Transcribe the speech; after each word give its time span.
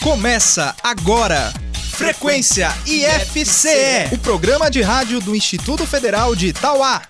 Começa 0.00 0.76
agora. 0.80 1.52
Frequência 1.90 2.68
IFCE, 2.86 4.14
o 4.14 4.18
programa 4.18 4.70
de 4.70 4.80
rádio 4.80 5.18
do 5.18 5.34
Instituto 5.34 5.84
Federal 5.84 6.36
de 6.36 6.48
Itauá. 6.48 7.02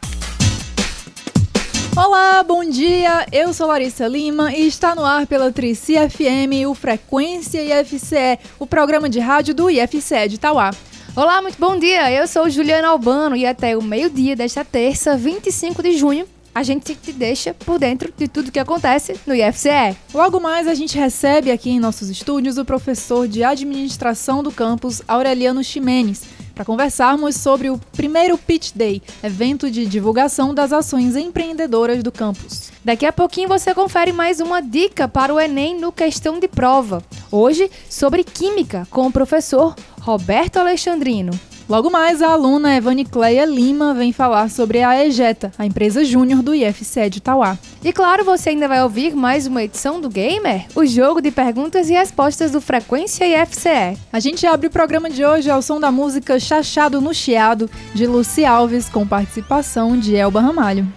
Olá, 1.94 2.42
bom 2.42 2.64
dia. 2.64 3.26
Eu 3.30 3.52
sou 3.52 3.66
Larissa 3.66 4.08
Lima 4.08 4.54
e 4.54 4.66
está 4.66 4.94
no 4.94 5.04
ar 5.04 5.26
pela 5.26 5.52
Trici 5.52 5.96
FM 5.96 6.66
o 6.66 6.74
Frequência 6.74 7.60
IFCE, 7.60 8.38
o 8.58 8.66
programa 8.66 9.10
de 9.10 9.20
rádio 9.20 9.54
do 9.54 9.68
IFCE 9.68 10.28
de 10.30 10.36
Itauá. 10.36 10.70
Olá, 11.14 11.42
muito 11.42 11.58
bom 11.58 11.78
dia. 11.78 12.10
Eu 12.10 12.26
sou 12.26 12.48
Juliana 12.48 12.88
Albano 12.88 13.36
e 13.36 13.44
até 13.44 13.76
o 13.76 13.82
meio-dia 13.82 14.34
desta 14.34 14.64
terça, 14.64 15.14
25 15.14 15.82
de 15.82 15.98
junho, 15.98 16.26
a 16.58 16.62
gente 16.64 16.92
te 16.96 17.12
deixa 17.12 17.54
por 17.54 17.78
dentro 17.78 18.12
de 18.16 18.26
tudo 18.26 18.50
que 18.50 18.58
acontece 18.58 19.14
no 19.24 19.32
IFCE. 19.32 19.96
Logo 20.12 20.40
mais, 20.40 20.66
a 20.66 20.74
gente 20.74 20.98
recebe 20.98 21.52
aqui 21.52 21.70
em 21.70 21.78
nossos 21.78 22.10
estúdios 22.10 22.58
o 22.58 22.64
professor 22.64 23.28
de 23.28 23.44
administração 23.44 24.42
do 24.42 24.50
campus, 24.50 25.00
Aureliano 25.06 25.62
Ximenes, 25.62 26.24
para 26.56 26.64
conversarmos 26.64 27.36
sobre 27.36 27.70
o 27.70 27.78
primeiro 27.92 28.36
Pitch 28.36 28.72
Day, 28.74 29.00
evento 29.22 29.70
de 29.70 29.86
divulgação 29.86 30.52
das 30.52 30.72
ações 30.72 31.14
empreendedoras 31.14 32.02
do 32.02 32.10
campus. 32.10 32.72
Daqui 32.84 33.06
a 33.06 33.12
pouquinho 33.12 33.48
você 33.48 33.72
confere 33.72 34.12
mais 34.12 34.40
uma 34.40 34.60
dica 34.60 35.06
para 35.06 35.32
o 35.32 35.38
Enem 35.38 35.78
no 35.78 35.92
Questão 35.92 36.40
de 36.40 36.48
Prova. 36.48 37.04
Hoje, 37.30 37.70
sobre 37.88 38.24
Química, 38.24 38.84
com 38.90 39.06
o 39.06 39.12
professor 39.12 39.76
Roberto 40.00 40.56
Alexandrino. 40.56 41.38
Logo 41.68 41.90
mais, 41.90 42.22
a 42.22 42.28
aluna 42.32 42.74
Evane 42.74 43.04
Cleia 43.04 43.44
Lima 43.44 43.92
vem 43.92 44.10
falar 44.10 44.48
sobre 44.48 44.82
a 44.82 45.04
EJETA, 45.04 45.52
a 45.58 45.66
empresa 45.66 46.02
júnior 46.02 46.40
do 46.40 46.54
IFCE 46.54 47.10
de 47.10 47.20
Tauá. 47.20 47.58
E 47.84 47.92
claro, 47.92 48.24
você 48.24 48.48
ainda 48.48 48.66
vai 48.66 48.82
ouvir 48.82 49.14
mais 49.14 49.46
uma 49.46 49.62
edição 49.62 50.00
do 50.00 50.08
Gamer, 50.08 50.64
o 50.74 50.86
jogo 50.86 51.20
de 51.20 51.30
perguntas 51.30 51.90
e 51.90 51.92
respostas 51.92 52.52
do 52.52 52.60
Frequência 52.62 53.26
IFCE. 53.26 53.98
A 54.10 54.18
gente 54.18 54.46
abre 54.46 54.68
o 54.68 54.70
programa 54.70 55.10
de 55.10 55.22
hoje 55.26 55.50
ao 55.50 55.60
som 55.60 55.78
da 55.78 55.92
música 55.92 56.40
Chachado 56.40 57.02
no 57.02 57.12
Chiado, 57.12 57.68
de 57.92 58.06
Luci 58.06 58.46
Alves, 58.46 58.88
com 58.88 59.06
participação 59.06 59.94
de 59.98 60.16
Elba 60.16 60.40
Ramalho. 60.40 60.90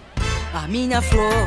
A 0.53 0.69
minha 0.69 1.01
flor 1.01 1.45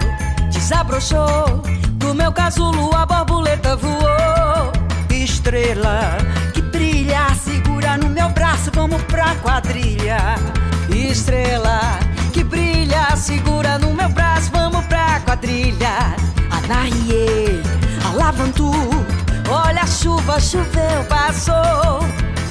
desabrochou, 0.52 1.62
do 1.94 2.14
meu 2.14 2.30
casulo 2.30 2.94
a 2.94 3.06
borboleta 3.06 3.74
voou, 3.74 4.70
estrela 5.10 6.18
que 6.52 6.60
brilha, 6.60 7.34
segura 7.42 7.73
no 7.98 8.08
meu 8.08 8.28
braço, 8.30 8.70
vamos 8.74 9.00
pra 9.02 9.34
quadrilha. 9.36 10.36
Estrela 10.88 11.98
que 12.32 12.42
brilha, 12.42 13.14
segura 13.16 13.78
no 13.78 13.92
meu 13.94 14.08
braço, 14.08 14.50
vamos 14.52 14.84
pra 14.86 15.20
quadrilha. 15.20 16.16
Anarie, 16.50 17.62
alavantu, 18.10 18.72
olha 19.48 19.82
a 19.82 19.86
chuva, 19.86 20.40
choveu, 20.40 21.04
passou. 21.08 22.00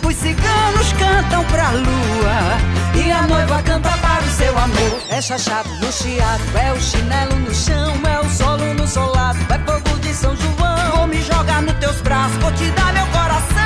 Os 0.06 0.16
ciganos 0.16 0.94
cantam 0.94 1.44
pra 1.46 1.72
lua 1.72 3.04
e 3.04 3.12
a 3.12 3.24
noiva 3.24 3.62
canta 3.64 3.90
para 3.98 4.24
o 4.24 4.30
seu 4.30 4.58
amor. 4.58 5.00
É 5.10 5.22
chachado 5.22 5.70
no 5.82 5.92
chiado, 5.92 6.44
é 6.56 6.72
o 6.72 6.80
chinelo 6.80 7.36
no 7.40 7.54
chão, 7.54 7.94
é 8.08 8.20
o 8.20 8.30
solo 8.30 8.74
no 8.74 8.88
solado, 8.88 9.40
é 9.50 9.60
fogo 9.60 10.00
de 10.00 10.14
São 10.14 10.36
João. 10.36 10.98
Vou 10.98 11.08
me 11.08 11.22
jogar 11.22 11.62
nos 11.62 11.74
teus 11.76 12.00
braços, 12.02 12.38
vou 12.38 12.52
te 12.52 12.70
dar 12.72 12.94
meu 12.94 13.08
coração 13.08 13.63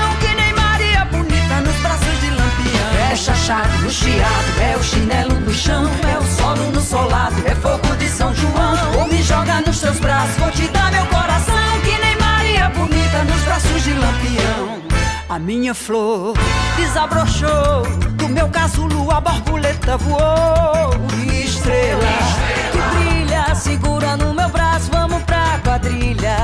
chachado 3.17 3.75
no 3.79 3.89
chiado, 3.89 4.61
é 4.61 4.77
o 4.77 4.83
chinelo 4.83 5.39
no 5.39 5.53
chão, 5.53 5.89
é 6.07 6.17
o 6.19 6.23
solo 6.37 6.71
no 6.71 6.79
solado, 6.79 7.35
é 7.45 7.55
fogo 7.55 7.95
de 7.97 8.07
São 8.07 8.33
João. 8.33 8.91
Vou 8.93 9.07
me 9.07 9.21
jogar 9.23 9.61
nos 9.63 9.79
teus 9.79 9.99
braços, 9.99 10.35
vou 10.37 10.51
te 10.51 10.67
dar 10.67 10.91
meu 10.91 11.05
coração 11.07 11.55
que 11.83 11.97
nem 11.97 12.15
Maria 12.17 12.69
bonita 12.69 13.23
nos 13.23 13.41
braços 13.41 13.83
de 13.83 13.93
Lampião. 13.93 14.81
A 15.29 15.39
minha 15.39 15.73
flor 15.73 16.38
desabrochou, 16.77 17.83
do 18.13 18.29
meu 18.29 18.47
casulo 18.49 19.11
a 19.11 19.19
borboleta 19.19 19.97
voou. 19.97 20.91
Estrela 21.44 22.07
que 22.72 22.97
brilha, 22.97 23.56
segura 23.56 24.16
no 24.16 24.33
meu 24.33 24.50
braço, 24.50 24.89
vamos 24.91 25.23
pra 25.23 25.59
quadrilha. 25.63 26.38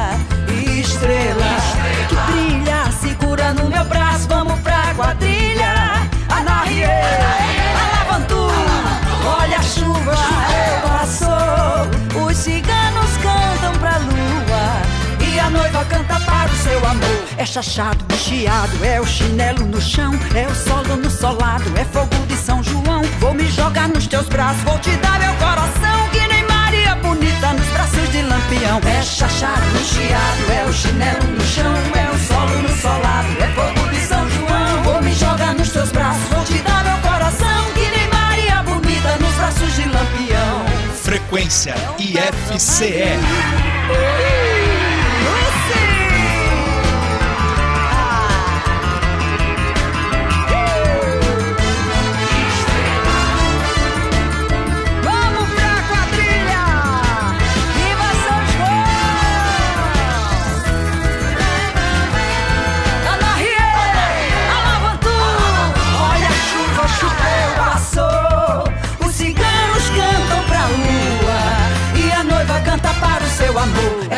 Estrela 0.79 1.56
que 2.09 2.16
brilha, 2.31 2.91
segura 3.00 3.53
no 3.53 3.69
meu 3.69 3.85
braço, 3.85 4.28
vamos 4.28 4.59
pra 4.62 4.94
quadrilha. 4.95 5.53
Alavantu, 7.83 8.47
olha 9.39 9.57
a 9.57 9.63
chuva, 9.63 10.16
passou. 10.83 12.23
Os 12.25 12.38
ciganos 12.38 13.11
cantam 13.21 13.73
pra 13.79 13.97
lua 13.97 14.81
e 15.19 15.39
a 15.39 15.49
noiva 15.49 15.85
canta 15.85 16.19
para 16.19 16.49
o 16.51 16.55
seu 16.55 16.77
amor. 16.85 17.23
É 17.38 17.45
chachado, 17.45 18.05
chiado, 18.16 18.83
é 18.83 19.01
o 19.01 19.05
chinelo 19.05 19.66
no 19.66 19.81
chão, 19.81 20.13
é 20.35 20.47
o 20.47 20.55
solo 20.55 20.95
no 20.97 21.09
solado, 21.09 21.71
é 21.77 21.85
fogo 21.85 22.16
de 22.27 22.35
São 22.35 22.63
João. 22.63 23.01
Vou 23.19 23.33
me 23.33 23.47
jogar 23.47 23.88
nos 23.88 24.07
teus 24.07 24.27
braços, 24.27 24.61
vou 24.63 24.77
te 24.79 24.91
dar 24.97 25.19
meu 25.19 25.33
coração, 25.35 26.09
que 26.11 26.27
nem 26.27 26.45
Maria 26.47 26.95
bonita 26.95 27.53
nos 27.53 27.67
braços 27.67 28.11
de 28.11 28.21
Lampião. 28.21 28.79
É 28.85 29.01
chachado, 29.01 29.77
chiado, 29.83 30.51
é 30.51 30.65
o 30.69 30.73
chinelo 30.73 31.27
no 31.27 31.44
chão, 31.44 31.73
é 31.95 32.09
o 32.09 32.17
solo 32.27 32.61
no 32.61 32.69
solado, 32.69 33.27
é 33.41 33.47
fogo 33.55 33.82
me 35.13 35.19
jogar 35.19 35.53
nos 35.56 35.69
teus 35.69 35.91
braços, 35.91 36.24
vou 36.29 36.44
te 36.44 36.57
dar 36.63 36.84
meu 36.84 36.97
coração, 37.09 37.72
que 37.74 37.81
nem 37.81 38.07
Maria 38.09 38.63
bonita 38.63 39.18
nos 39.19 39.34
braços 39.35 39.75
de 39.75 39.84
Lampião. 39.84 40.66
Frequência 41.01 41.75
IFCE. 42.00 43.03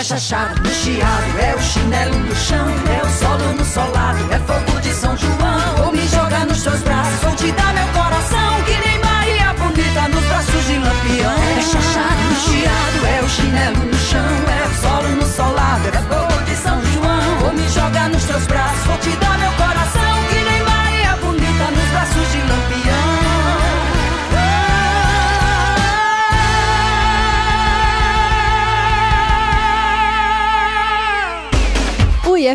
Chachado 0.06 0.62
no 0.62 0.70
chiado, 0.70 1.40
é 1.40 1.56
o 1.56 1.60
chinelo 1.60 2.20
no 2.20 2.36
chão, 2.36 2.68
é 2.96 3.04
o 3.04 3.10
solo 3.10 3.54
no 3.54 3.66
solado, 3.66 4.20
é 4.32 4.38
fogo 4.38 4.80
de 4.80 4.94
São 4.94 5.18
João. 5.18 5.76
Vou 5.78 5.92
me 5.92 6.08
jogar 6.08 6.46
nos 6.46 6.62
teus 6.62 6.80
braços, 6.82 7.20
vou 7.24 7.36
te 7.36 7.52
dar 7.54 7.74
meu 7.74 7.88
coração, 7.88 8.62
que 8.66 8.88
nem 8.88 9.00
Maria 9.00 9.52
bonita 9.56 10.08
nos 10.10 10.24
braços 10.26 10.66
de 10.68 10.78
Lampião. 10.78 11.34
É 11.58 11.62
chachado 11.62 12.22
no 12.22 12.36
chiado, 12.36 13.06
é 13.18 13.24
o 13.24 13.30
chinelo 13.30 13.84
no 13.84 13.98
chão, 13.98 14.22
é 14.22 14.68
o 14.68 14.74
solo 14.80 15.10
no 15.16 15.26
solado, 15.26 15.88
é 15.88 15.92
fogo 15.92 16.44
de 16.44 16.56
São 16.56 16.80
João. 16.86 17.40
Vou 17.40 17.54
me 17.54 17.68
jogar 17.70 18.08
nos 18.10 18.24
teus 18.26 18.46
braços, 18.46 18.65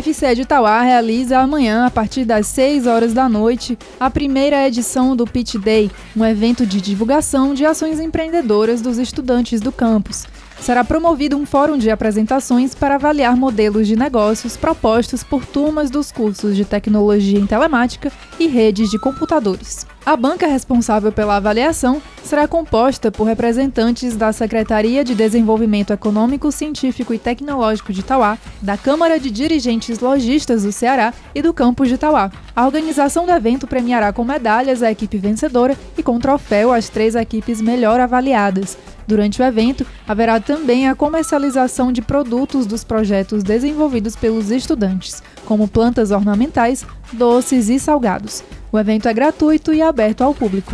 IFCE 0.01 0.33
de 0.33 0.41
Itauá 0.41 0.81
realiza 0.81 1.37
amanhã, 1.37 1.85
a 1.85 1.91
partir 1.91 2.25
das 2.25 2.47
6 2.47 2.87
horas 2.87 3.13
da 3.13 3.29
noite, 3.29 3.77
a 3.99 4.09
primeira 4.09 4.67
edição 4.67 5.15
do 5.15 5.27
Pitch 5.27 5.55
Day, 5.57 5.91
um 6.17 6.25
evento 6.25 6.65
de 6.65 6.81
divulgação 6.81 7.53
de 7.53 7.63
ações 7.63 7.99
empreendedoras 7.99 8.81
dos 8.81 8.97
estudantes 8.97 9.61
do 9.61 9.71
campus. 9.71 10.25
Será 10.59 10.83
promovido 10.83 11.37
um 11.37 11.45
fórum 11.45 11.77
de 11.77 11.91
apresentações 11.91 12.73
para 12.73 12.95
avaliar 12.95 13.37
modelos 13.37 13.87
de 13.87 13.95
negócios 13.95 14.57
propostos 14.57 15.23
por 15.23 15.45
turmas 15.45 15.91
dos 15.91 16.11
cursos 16.11 16.55
de 16.55 16.65
Tecnologia 16.65 17.39
em 17.39 17.45
Telemática 17.45 18.11
e 18.39 18.47
Redes 18.47 18.89
de 18.89 18.97
Computadores. 18.99 19.85
A 20.03 20.17
banca 20.17 20.47
responsável 20.47 21.11
pela 21.11 21.35
avaliação 21.35 22.01
será 22.23 22.47
composta 22.47 23.11
por 23.11 23.25
representantes 23.25 24.15
da 24.15 24.33
Secretaria 24.33 25.03
de 25.03 25.13
Desenvolvimento 25.13 25.93
Econômico, 25.93 26.51
Científico 26.51 27.13
e 27.13 27.19
Tecnológico 27.19 27.93
de 27.93 27.99
Itauá, 27.99 28.35
da 28.59 28.75
Câmara 28.75 29.19
de 29.19 29.29
Dirigentes 29.29 29.99
Logistas 29.99 30.63
do 30.63 30.71
Ceará 30.71 31.13
e 31.35 31.41
do 31.43 31.53
Campus 31.53 31.87
de 31.87 31.95
Itauá. 31.95 32.31
A 32.55 32.65
organização 32.65 33.27
do 33.27 33.31
evento 33.31 33.67
premiará 33.67 34.11
com 34.11 34.25
medalhas 34.25 34.81
a 34.81 34.91
equipe 34.91 35.19
vencedora 35.19 35.77
e 35.95 36.01
com 36.01 36.19
troféu 36.19 36.73
as 36.73 36.89
três 36.89 37.13
equipes 37.13 37.61
melhor 37.61 37.99
avaliadas. 37.99 38.79
Durante 39.05 39.39
o 39.39 39.45
evento, 39.45 39.85
haverá 40.07 40.39
também 40.39 40.89
a 40.89 40.95
comercialização 40.95 41.91
de 41.91 42.01
produtos 42.01 42.65
dos 42.65 42.83
projetos 42.83 43.43
desenvolvidos 43.43 44.15
pelos 44.15 44.49
estudantes, 44.49 45.21
como 45.45 45.67
plantas 45.67 46.09
ornamentais, 46.09 46.83
doces 47.13 47.69
e 47.69 47.77
salgados. 47.77 48.43
O 48.71 48.79
evento 48.79 49.09
é 49.09 49.13
gratuito 49.13 49.73
e 49.73 49.81
aberto 49.81 50.21
ao 50.21 50.33
público. 50.33 50.73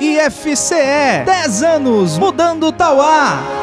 IFCE 0.00 1.24
10 1.24 1.62
anos 1.62 2.18
mudando 2.18 2.72
Tauá. 2.72 3.53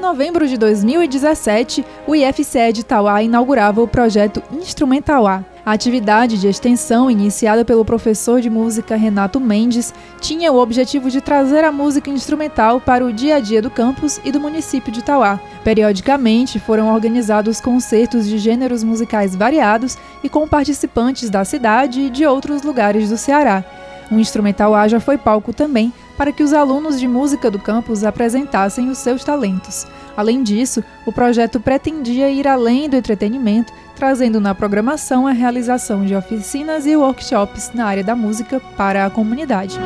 Em 0.00 0.02
em 0.02 0.06
novembro 0.12 0.48
de 0.48 0.56
2017, 0.56 1.84
o 2.06 2.14
IFCE 2.14 2.72
de 2.72 2.82
Tauá 2.82 3.22
inaugurava 3.22 3.82
o 3.82 3.86
projeto 3.86 4.42
Instrumental 4.50 5.26
A. 5.26 5.44
A 5.64 5.72
atividade 5.72 6.38
de 6.38 6.48
extensão, 6.48 7.10
iniciada 7.10 7.66
pelo 7.66 7.84
professor 7.84 8.40
de 8.40 8.48
música 8.48 8.96
Renato 8.96 9.38
Mendes, 9.38 9.92
tinha 10.18 10.50
o 10.50 10.56
objetivo 10.56 11.10
de 11.10 11.20
trazer 11.20 11.64
a 11.64 11.70
música 11.70 12.08
instrumental 12.08 12.80
para 12.80 13.04
o 13.04 13.12
dia 13.12 13.36
a 13.36 13.40
dia 13.40 13.60
do 13.60 13.70
campus 13.70 14.18
e 14.24 14.32
do 14.32 14.40
município 14.40 14.90
de 14.90 15.04
Tauá. 15.04 15.38
Periodicamente 15.62 16.58
foram 16.58 16.94
organizados 16.94 17.60
concertos 17.60 18.26
de 18.26 18.38
gêneros 18.38 18.82
musicais 18.82 19.36
variados 19.36 19.98
e 20.24 20.30
com 20.30 20.48
participantes 20.48 21.28
da 21.28 21.44
cidade 21.44 22.00
e 22.00 22.10
de 22.10 22.24
outros 22.24 22.62
lugares 22.62 23.10
do 23.10 23.18
Ceará. 23.18 23.62
O 24.10 24.18
Instrumental 24.18 24.74
A 24.74 24.88
já 24.88 24.98
foi 24.98 25.18
palco 25.18 25.52
também 25.52 25.92
para 26.20 26.32
que 26.32 26.42
os 26.42 26.52
alunos 26.52 27.00
de 27.00 27.08
música 27.08 27.50
do 27.50 27.58
campus 27.58 28.04
apresentassem 28.04 28.90
os 28.90 28.98
seus 28.98 29.24
talentos. 29.24 29.86
Além 30.14 30.42
disso, 30.42 30.84
o 31.06 31.12
projeto 31.12 31.58
pretendia 31.58 32.30
ir 32.30 32.46
além 32.46 32.90
do 32.90 32.96
entretenimento, 32.96 33.72
trazendo 33.96 34.38
na 34.38 34.54
programação 34.54 35.26
a 35.26 35.32
realização 35.32 36.04
de 36.04 36.14
oficinas 36.14 36.84
e 36.84 36.94
workshops 36.94 37.70
na 37.72 37.86
área 37.86 38.04
da 38.04 38.14
música 38.14 38.60
para 38.76 39.06
a 39.06 39.08
comunidade. 39.08 39.78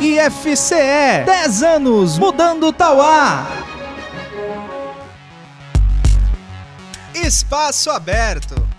IFCE 0.00 1.24
10 1.26 1.62
anos 1.64 2.18
mudando 2.20 2.72
Tauá. 2.72 3.44
Espaço 7.12 7.90
aberto. 7.90 8.73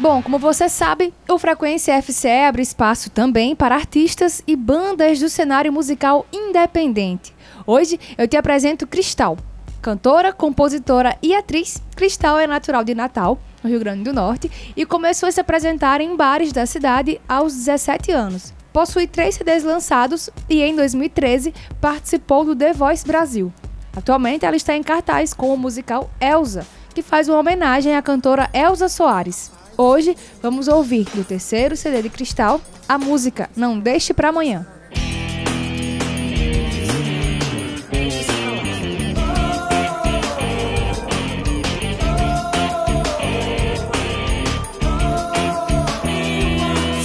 Bom, 0.00 0.22
como 0.22 0.38
você 0.38 0.68
sabe, 0.68 1.12
o 1.28 1.40
Frequência 1.40 2.00
FCE 2.00 2.44
abre 2.46 2.62
espaço 2.62 3.10
também 3.10 3.56
para 3.56 3.74
artistas 3.74 4.40
e 4.46 4.54
bandas 4.54 5.18
do 5.18 5.28
cenário 5.28 5.72
musical 5.72 6.24
independente. 6.32 7.34
Hoje 7.66 7.98
eu 8.16 8.28
te 8.28 8.36
apresento 8.36 8.86
Cristal. 8.86 9.36
Cantora, 9.82 10.32
compositora 10.32 11.18
e 11.20 11.34
atriz, 11.34 11.82
Cristal 11.96 12.38
é 12.38 12.46
natural 12.46 12.84
de 12.84 12.94
Natal, 12.94 13.40
no 13.60 13.68
Rio 13.68 13.80
Grande 13.80 14.04
do 14.04 14.12
Norte, 14.12 14.48
e 14.76 14.86
começou 14.86 15.28
a 15.28 15.32
se 15.32 15.40
apresentar 15.40 16.00
em 16.00 16.14
bares 16.14 16.52
da 16.52 16.64
cidade 16.64 17.20
aos 17.28 17.52
17 17.52 18.12
anos. 18.12 18.54
Possui 18.72 19.08
três 19.08 19.34
CDs 19.34 19.64
lançados 19.64 20.30
e 20.48 20.62
em 20.62 20.76
2013 20.76 21.52
participou 21.80 22.44
do 22.44 22.54
The 22.54 22.72
Voice 22.72 23.04
Brasil. 23.04 23.52
Atualmente 23.96 24.46
ela 24.46 24.54
está 24.54 24.76
em 24.76 24.82
cartaz 24.82 25.34
com 25.34 25.52
o 25.52 25.58
musical 25.58 26.08
Elsa, 26.20 26.64
que 26.94 27.02
faz 27.02 27.28
uma 27.28 27.40
homenagem 27.40 27.96
à 27.96 28.02
cantora 28.02 28.48
Elsa 28.54 28.88
Soares. 28.88 29.57
Hoje 29.80 30.16
vamos 30.42 30.66
ouvir 30.66 31.04
do 31.14 31.22
terceiro 31.22 31.76
CD 31.76 32.02
de 32.02 32.10
Cristal 32.10 32.60
a 32.88 32.98
música 32.98 33.48
Não 33.54 33.78
Deixe 33.78 34.12
Pra 34.12 34.30
Amanhã. 34.30 34.66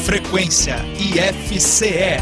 Frequência 0.04 0.78
IFCE. 1.00 2.18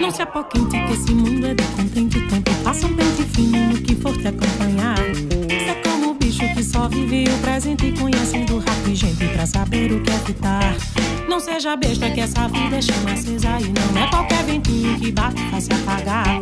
Não 0.00 0.10
se 0.10 0.20
apoquente 0.20 0.70
que 0.84 0.92
esse 0.94 1.12
mundo 1.12 1.46
é 1.46 1.54
de 1.54 1.62
contente. 1.62 2.28
Tempo 2.28 2.50
passa 2.64 2.88
um 2.88 2.96
pente 2.96 3.22
fino 3.32 3.68
no 3.68 3.80
que 3.80 3.94
for 3.94 4.16
te 4.16 4.26
acompanhar. 4.26 4.96
Você 4.98 5.70
é 5.70 5.74
como 5.84 6.10
o 6.10 6.14
bicho 6.14 6.42
que 6.54 6.64
só 6.64 6.88
vive 6.88 7.30
o 7.30 7.38
presente, 7.38 7.92
pra 9.96 9.96
saber 9.96 10.00
o 10.00 10.02
que 10.02 10.10
é 10.10 10.18
fitar. 10.18 10.76
Não 11.28 11.40
seja 11.40 11.76
besta 11.76 12.10
que 12.10 12.20
essa 12.20 12.48
vida 12.48 12.80
chama 12.80 13.12
acesa 13.12 13.58
e 13.60 13.72
não 13.72 14.02
é 14.02 14.08
qualquer 14.08 14.44
ventinho 14.44 14.98
que 14.98 15.12
bate 15.12 15.40
faz 15.50 15.64
se 15.64 15.72
apagar. 15.72 16.40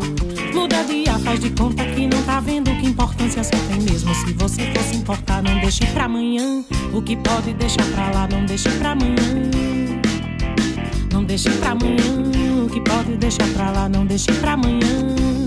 Muda 0.52 0.84
dia, 0.84 1.18
faz 1.18 1.40
de 1.40 1.50
conta 1.50 1.84
que 1.84 2.06
não 2.06 2.22
tá 2.22 2.40
vendo 2.40 2.70
que 2.80 2.86
importância 2.86 3.42
só 3.42 3.56
tem 3.68 3.80
mesmo. 3.80 4.14
Se 4.14 4.32
você 4.32 4.72
for 4.72 4.82
se 4.82 4.96
importar, 4.96 5.42
não 5.42 5.60
deixe 5.60 5.86
pra 5.86 6.04
amanhã. 6.04 6.64
O 6.92 7.02
que 7.02 7.16
pode 7.16 7.52
deixar 7.54 7.84
pra 7.86 8.10
lá, 8.10 8.28
não 8.30 8.44
deixe 8.44 8.70
pra 8.70 8.92
amanhã. 8.92 9.50
Não 11.12 11.24
deixe 11.24 11.50
pra 11.50 11.70
amanhã. 11.70 12.64
O 12.64 12.68
que 12.68 12.80
pode 12.80 13.16
deixar 13.16 13.48
pra 13.48 13.70
lá, 13.70 13.88
não 13.88 14.06
deixe 14.06 14.32
pra 14.32 14.52
amanhã. 14.52 15.44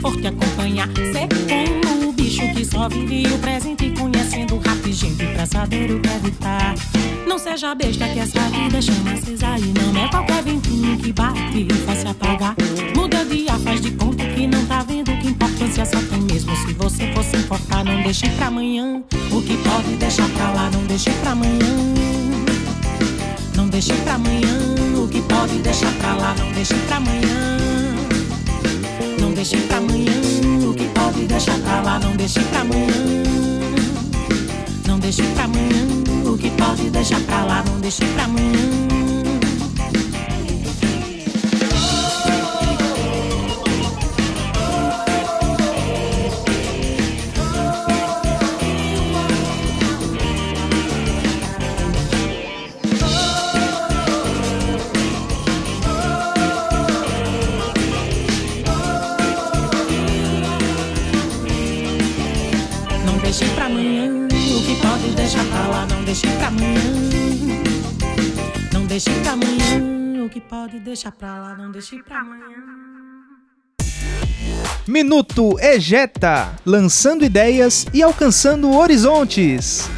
For 0.00 0.16
te 0.16 0.26
acompanhar. 0.26 0.88
Ser 0.88 1.28
como 1.86 2.10
o 2.10 2.12
bicho 2.12 2.42
que 2.54 2.64
só 2.64 2.88
vive 2.88 3.26
o 3.32 3.38
presente, 3.38 3.90
conhecendo 3.90 4.58
rápido 4.58 4.92
gente 4.92 5.26
pra 5.26 5.46
saber 5.46 5.90
o 5.90 6.00
que 6.00 6.08
evitar. 6.08 6.74
Não 7.26 7.38
seja 7.38 7.74
besta 7.74 8.08
que 8.08 8.18
essa 8.20 8.40
vida 8.50 8.80
chama 8.80 9.12
acesa 9.12 9.58
e 9.58 9.72
não 9.78 10.04
é 10.04 10.08
qualquer 10.08 10.42
ventinho 10.42 10.96
que 10.98 11.12
bate 11.12 11.66
e 11.68 11.72
faz 11.84 11.98
se 12.00 12.06
apagar. 12.06 12.54
Muda 12.94 13.24
dia, 13.24 13.54
faz 13.58 13.80
de 13.80 13.90
conta 13.92 14.24
que 14.24 14.46
não 14.46 14.64
tá 14.66 14.82
vendo 14.82 15.10
que 15.18 15.28
importância 15.28 15.84
só 15.84 16.00
tem 16.00 16.20
mesmo. 16.22 16.54
Se 16.56 16.72
você 16.74 17.12
for 17.12 17.24
se 17.24 17.36
importar, 17.36 17.84
não 17.84 18.02
deixe 18.02 18.28
pra 18.30 18.46
amanhã. 18.46 19.02
O 19.30 19.42
que 19.42 19.56
pode 19.58 19.96
deixar 19.96 20.28
pra 20.30 20.50
lá, 20.52 20.70
não 20.70 20.84
deixe 20.84 21.10
pra 21.10 21.32
amanhã. 21.32 21.58
Não 23.54 23.68
deixe 23.68 23.92
pra 23.94 24.14
amanhã 24.14 24.58
o 24.96 25.08
que 25.08 25.20
pode 25.22 25.58
deixar 25.58 25.92
pra 25.94 26.14
lá, 26.14 26.34
não 26.38 26.52
deixe 26.52 26.74
pra 26.74 26.96
amanhã. 26.96 27.87
Deixe 29.38 29.56
pra 29.68 29.76
amanhã 29.76 30.10
o 30.68 30.74
que 30.74 30.88
pode 30.88 31.24
deixar 31.26 31.56
pra 31.60 31.80
lá, 31.80 32.00
não 32.00 32.16
deixe 32.16 32.40
pra 32.40 32.62
amanhã. 32.62 32.92
Não 34.84 34.98
deixe 34.98 35.22
pra 35.22 35.44
amanhã 35.44 35.86
o 36.26 36.36
que 36.36 36.50
pode 36.50 36.90
deixar 36.90 37.20
pra 37.20 37.44
lá, 37.44 37.62
não 37.62 37.78
deixe 37.78 38.04
pra 38.04 38.24
amanhã. 38.24 39.27
O 65.08 65.14
que 65.14 65.14
pode 65.14 65.14
deixar 65.14 65.44
pra 65.44 65.68
lá, 65.68 65.86
não 65.86 66.04
deixe 66.04 66.26
pra 66.26 66.48
amanhã. 66.48 66.80
Não 68.72 68.86
deixe 68.86 69.10
pra 69.20 69.32
amanhã 69.32 70.24
o 70.24 70.28
que 70.28 70.40
pode 70.40 70.78
deixar 70.80 71.12
pra 71.12 71.38
lá, 71.38 71.56
não 71.56 71.70
deixe 71.70 72.02
pra 72.02 72.18
amanhã. 72.18 72.58
Minuto 74.86 75.58
Ejeta, 75.60 76.54
lançando 76.64 77.24
ideias 77.24 77.86
e 77.92 78.02
alcançando 78.02 78.70
horizontes. 78.74 79.88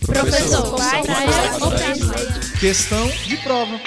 Professor, 0.06 0.74
vai, 0.76 1.02
questão 2.58 3.06
de 3.26 3.36
prova. 3.38 3.78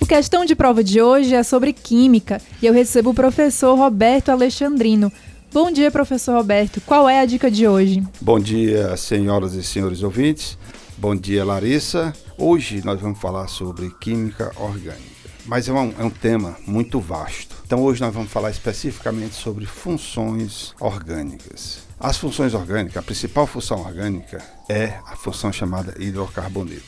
O 0.00 0.06
questão 0.06 0.44
de 0.44 0.54
prova 0.54 0.84
de 0.84 1.00
hoje 1.00 1.34
é 1.34 1.42
sobre 1.42 1.72
química 1.72 2.40
e 2.60 2.66
eu 2.66 2.74
recebo 2.74 3.10
o 3.10 3.14
professor 3.14 3.74
Roberto 3.74 4.28
Alexandrino. 4.28 5.10
Bom 5.54 5.70
dia, 5.70 5.88
professor 5.88 6.34
Roberto. 6.34 6.80
Qual 6.80 7.08
é 7.08 7.20
a 7.20 7.24
dica 7.24 7.48
de 7.48 7.68
hoje? 7.68 8.02
Bom 8.20 8.40
dia, 8.40 8.96
senhoras 8.96 9.54
e 9.54 9.62
senhores 9.62 10.02
ouvintes. 10.02 10.58
Bom 10.98 11.14
dia, 11.14 11.44
Larissa. 11.44 12.12
Hoje 12.36 12.84
nós 12.84 13.00
vamos 13.00 13.20
falar 13.20 13.46
sobre 13.46 13.88
química 14.00 14.50
orgânica, 14.56 15.30
mas 15.46 15.68
é 15.68 15.72
um, 15.72 15.94
é 15.96 16.02
um 16.02 16.10
tema 16.10 16.56
muito 16.66 16.98
vasto. 16.98 17.54
Então, 17.64 17.80
hoje 17.84 18.00
nós 18.00 18.12
vamos 18.12 18.32
falar 18.32 18.50
especificamente 18.50 19.36
sobre 19.36 19.64
funções 19.64 20.74
orgânicas. 20.80 21.82
As 22.00 22.16
funções 22.16 22.52
orgânicas, 22.52 22.96
a 22.96 23.02
principal 23.02 23.46
função 23.46 23.78
orgânica 23.78 24.42
é 24.68 24.98
a 25.06 25.14
função 25.14 25.52
chamada 25.52 25.94
hidrocarboneto. 26.00 26.82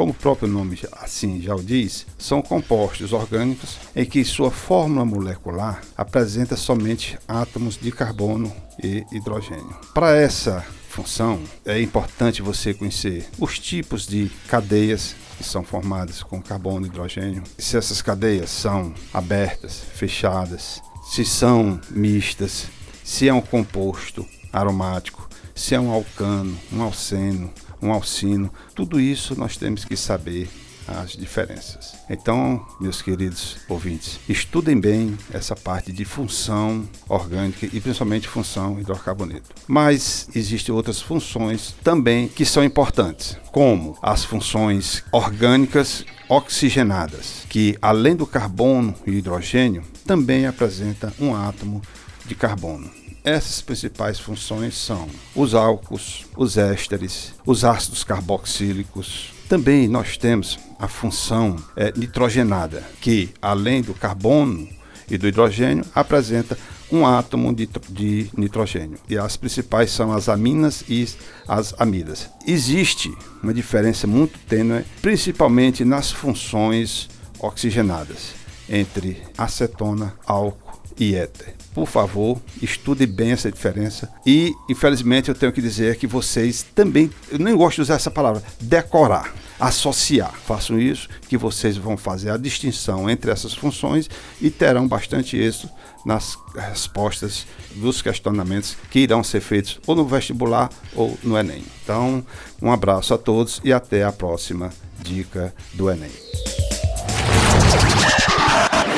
Como 0.00 0.12
o 0.12 0.14
próprio 0.14 0.48
nome 0.48 0.80
assim 0.92 1.42
já 1.42 1.54
o 1.54 1.62
diz, 1.62 2.06
são 2.16 2.40
compostos 2.40 3.12
orgânicos 3.12 3.76
em 3.94 4.06
que 4.06 4.24
sua 4.24 4.50
fórmula 4.50 5.04
molecular 5.04 5.82
apresenta 5.94 6.56
somente 6.56 7.18
átomos 7.28 7.76
de 7.76 7.92
carbono 7.92 8.50
e 8.82 9.04
hidrogênio. 9.12 9.76
Para 9.92 10.16
essa 10.16 10.64
função, 10.88 11.38
é 11.66 11.78
importante 11.82 12.40
você 12.40 12.72
conhecer 12.72 13.28
os 13.38 13.58
tipos 13.58 14.06
de 14.06 14.30
cadeias 14.48 15.14
que 15.36 15.44
são 15.44 15.62
formadas 15.62 16.22
com 16.22 16.40
carbono 16.40 16.86
e 16.86 16.88
hidrogênio, 16.88 17.42
se 17.58 17.76
essas 17.76 18.00
cadeias 18.00 18.48
são 18.48 18.94
abertas, 19.12 19.82
fechadas, 19.92 20.80
se 21.12 21.26
são 21.26 21.78
mistas, 21.90 22.68
se 23.04 23.28
é 23.28 23.34
um 23.34 23.42
composto 23.42 24.26
aromático, 24.50 25.28
se 25.54 25.74
é 25.74 25.80
um 25.80 25.90
alcano, 25.90 26.56
um 26.72 26.80
alceno, 26.80 27.52
um 27.82 27.92
alcino, 27.92 28.52
tudo 28.74 29.00
isso 29.00 29.38
nós 29.38 29.56
temos 29.56 29.84
que 29.84 29.96
saber 29.96 30.48
as 30.86 31.12
diferenças. 31.12 31.94
Então, 32.08 32.64
meus 32.80 33.00
queridos 33.00 33.58
ouvintes, 33.68 34.18
estudem 34.28 34.78
bem 34.78 35.16
essa 35.32 35.54
parte 35.54 35.92
de 35.92 36.04
função 36.04 36.88
orgânica 37.08 37.66
e 37.66 37.80
principalmente 37.80 38.28
função 38.28 38.80
hidrocarboneto. 38.80 39.54
Mas 39.68 40.28
existem 40.34 40.74
outras 40.74 41.00
funções 41.00 41.74
também 41.84 42.28
que 42.28 42.44
são 42.44 42.64
importantes, 42.64 43.38
como 43.52 43.96
as 44.02 44.24
funções 44.24 45.04
orgânicas 45.12 46.04
oxigenadas, 46.28 47.44
que 47.48 47.76
além 47.80 48.16
do 48.16 48.26
carbono 48.26 48.94
e 49.06 49.12
hidrogênio, 49.12 49.82
também 50.06 50.46
apresenta 50.46 51.12
um 51.20 51.34
átomo 51.34 51.82
de 52.26 52.34
carbono. 52.34 52.90
Essas 53.22 53.60
principais 53.60 54.18
funções 54.18 54.76
são 54.76 55.06
os 55.34 55.54
álcools, 55.54 56.24
os 56.36 56.56
ésteres, 56.56 57.34
os 57.44 57.64
ácidos 57.64 58.02
carboxílicos. 58.02 59.32
Também 59.48 59.88
nós 59.88 60.16
temos 60.16 60.58
a 60.78 60.88
função 60.88 61.56
é, 61.76 61.92
nitrogenada, 61.96 62.82
que 63.00 63.30
além 63.42 63.82
do 63.82 63.92
carbono 63.92 64.66
e 65.10 65.18
do 65.18 65.26
hidrogênio, 65.26 65.84
apresenta 65.94 66.56
um 66.90 67.06
átomo 67.06 67.54
de, 67.54 67.68
de, 67.88 68.30
nitrogênio. 68.36 68.98
E 69.08 69.18
as 69.18 69.36
principais 69.36 69.90
são 69.90 70.12
as 70.12 70.28
aminas 70.28 70.82
e 70.88 71.06
as 71.46 71.74
amidas. 71.78 72.28
Existe 72.46 73.12
uma 73.42 73.52
diferença 73.52 74.06
muito 74.06 74.38
tênue, 74.40 74.84
principalmente 75.02 75.84
nas 75.84 76.10
funções 76.10 77.08
oxigenadas, 77.38 78.34
entre 78.68 79.22
acetona, 79.36 80.14
álcool 80.26 80.59
e 81.00 81.16
éter. 81.16 81.54
Por 81.72 81.86
favor, 81.86 82.38
estude 82.60 83.06
bem 83.06 83.32
essa 83.32 83.50
diferença. 83.50 84.12
E, 84.26 84.52
infelizmente, 84.68 85.30
eu 85.30 85.34
tenho 85.34 85.50
que 85.50 85.62
dizer 85.62 85.96
que 85.96 86.06
vocês 86.06 86.64
também, 86.74 87.10
eu 87.30 87.38
nem 87.38 87.56
gosto 87.56 87.76
de 87.76 87.82
usar 87.82 87.94
essa 87.94 88.10
palavra, 88.10 88.42
decorar, 88.60 89.34
associar. 89.58 90.34
Façam 90.46 90.78
isso, 90.78 91.08
que 91.26 91.38
vocês 91.38 91.78
vão 91.78 91.96
fazer 91.96 92.30
a 92.30 92.36
distinção 92.36 93.08
entre 93.08 93.30
essas 93.30 93.54
funções 93.54 94.10
e 94.40 94.50
terão 94.50 94.86
bastante 94.86 95.38
êxito 95.38 95.70
nas 96.04 96.36
respostas 96.54 97.46
dos 97.76 98.02
questionamentos 98.02 98.76
que 98.90 99.00
irão 99.00 99.24
ser 99.24 99.40
feitos 99.40 99.80
ou 99.86 99.94
no 99.94 100.04
vestibular 100.04 100.70
ou 100.94 101.18
no 101.22 101.38
Enem. 101.38 101.64
Então, 101.82 102.24
um 102.60 102.70
abraço 102.70 103.14
a 103.14 103.18
todos 103.18 103.60
e 103.64 103.72
até 103.72 104.04
a 104.04 104.12
próxima 104.12 104.70
dica 105.02 105.54
do 105.74 105.90
Enem. 105.90 106.10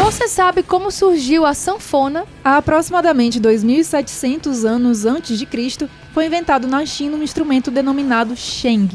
Você 0.02 0.26
sabe 0.26 0.64
como 0.64 0.90
surgiu 0.90 1.46
a 1.46 1.54
sanfona? 1.54 2.26
Há 2.44 2.56
aproximadamente 2.56 3.40
2.700 3.40 4.64
anos 4.64 5.06
antes 5.06 5.38
de 5.38 5.46
Cristo, 5.46 5.88
foi 6.12 6.26
inventado 6.26 6.66
na 6.66 6.84
China 6.84 7.16
um 7.16 7.22
instrumento 7.22 7.70
denominado 7.70 8.34
sheng, 8.34 8.90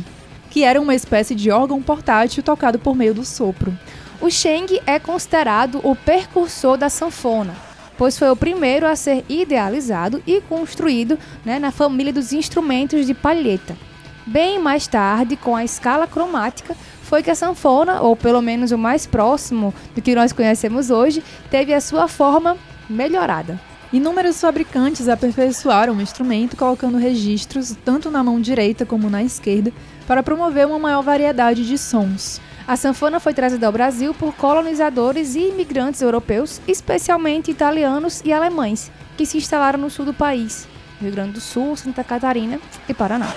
que 0.50 0.66
era 0.66 0.82
uma 0.82 0.94
espécie 0.94 1.34
de 1.34 1.50
órgão 1.50 1.82
portátil 1.82 2.44
tocado 2.44 2.78
por 2.78 2.94
meio 2.94 3.14
do 3.14 3.24
sopro. 3.24 3.74
O 4.20 4.30
sheng 4.30 4.82
é 4.86 5.00
considerado 5.00 5.80
o 5.82 5.96
precursor 5.96 6.76
da 6.76 6.90
sanfona, 6.90 7.56
pois 7.98 8.20
foi 8.20 8.30
o 8.30 8.36
primeiro 8.36 8.86
a 8.86 8.94
ser 8.94 9.24
idealizado 9.30 10.22
e 10.28 10.42
construído 10.42 11.18
né, 11.46 11.58
na 11.58 11.72
família 11.72 12.12
dos 12.12 12.34
instrumentos 12.34 13.08
de 13.08 13.14
palheta. 13.14 13.78
Bem 14.26 14.60
mais 14.60 14.88
tarde, 14.88 15.38
com 15.38 15.56
a 15.56 15.64
escala 15.64 16.06
cromática, 16.06 16.76
foi 17.08 17.24
que 17.24 17.32
a 17.32 17.36
sanfona, 17.36 18.02
ou 18.02 18.18
pelo 18.18 18.42
menos 18.42 18.72
o 18.72 18.78
mais 18.78 19.06
próximo 19.06 19.74
do 19.96 20.02
que 20.02 20.14
nós 20.14 20.34
conhecemos 20.34 20.90
hoje, 20.90 21.24
teve 21.50 21.74
a 21.74 21.80
sua 21.80 22.08
forma 22.08 22.58
melhorada. 22.90 23.58
Inúmeros 23.94 24.42
fabricantes 24.42 25.08
aperfeiçoaram 25.08 25.96
o 25.96 26.02
instrumento, 26.02 26.58
colocando 26.58 26.98
registros 26.98 27.74
tanto 27.86 28.12
na 28.12 28.22
mão 28.22 28.42
direita 28.42 28.86
como 28.86 29.10
na 29.10 29.24
esquerda, 29.24 29.72
para 30.06 30.22
promover 30.22 30.68
uma 30.68 30.78
maior 30.78 31.02
variedade 31.02 31.66
de 31.66 31.78
sons. 31.78 32.42
A 32.68 32.76
sanfona 32.76 33.22
foi 33.22 33.34
trazida 33.34 33.68
ao 33.68 33.72
Brasil 33.72 34.14
por 34.14 34.36
colonizadores 34.36 35.36
e 35.36 35.48
imigrantes 35.48 36.02
europeus, 36.02 36.60
especialmente 36.68 37.50
italianos 37.50 38.22
e 38.26 38.34
alemães, 38.34 38.92
que 39.16 39.26
se 39.26 39.38
instalaram 39.38 39.80
no 39.80 39.90
sul 39.90 40.04
do 40.04 40.14
país, 40.14 40.68
Rio 41.02 41.12
Grande 41.12 41.34
do 41.34 41.42
Sul, 41.42 41.76
Santa 41.76 42.04
Catarina 42.04 42.60
e 42.88 42.94
Paraná. 42.94 43.34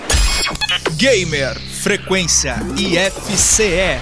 Gamer 0.97 1.59
Frequência 1.59 2.57
IFCE. 2.76 4.00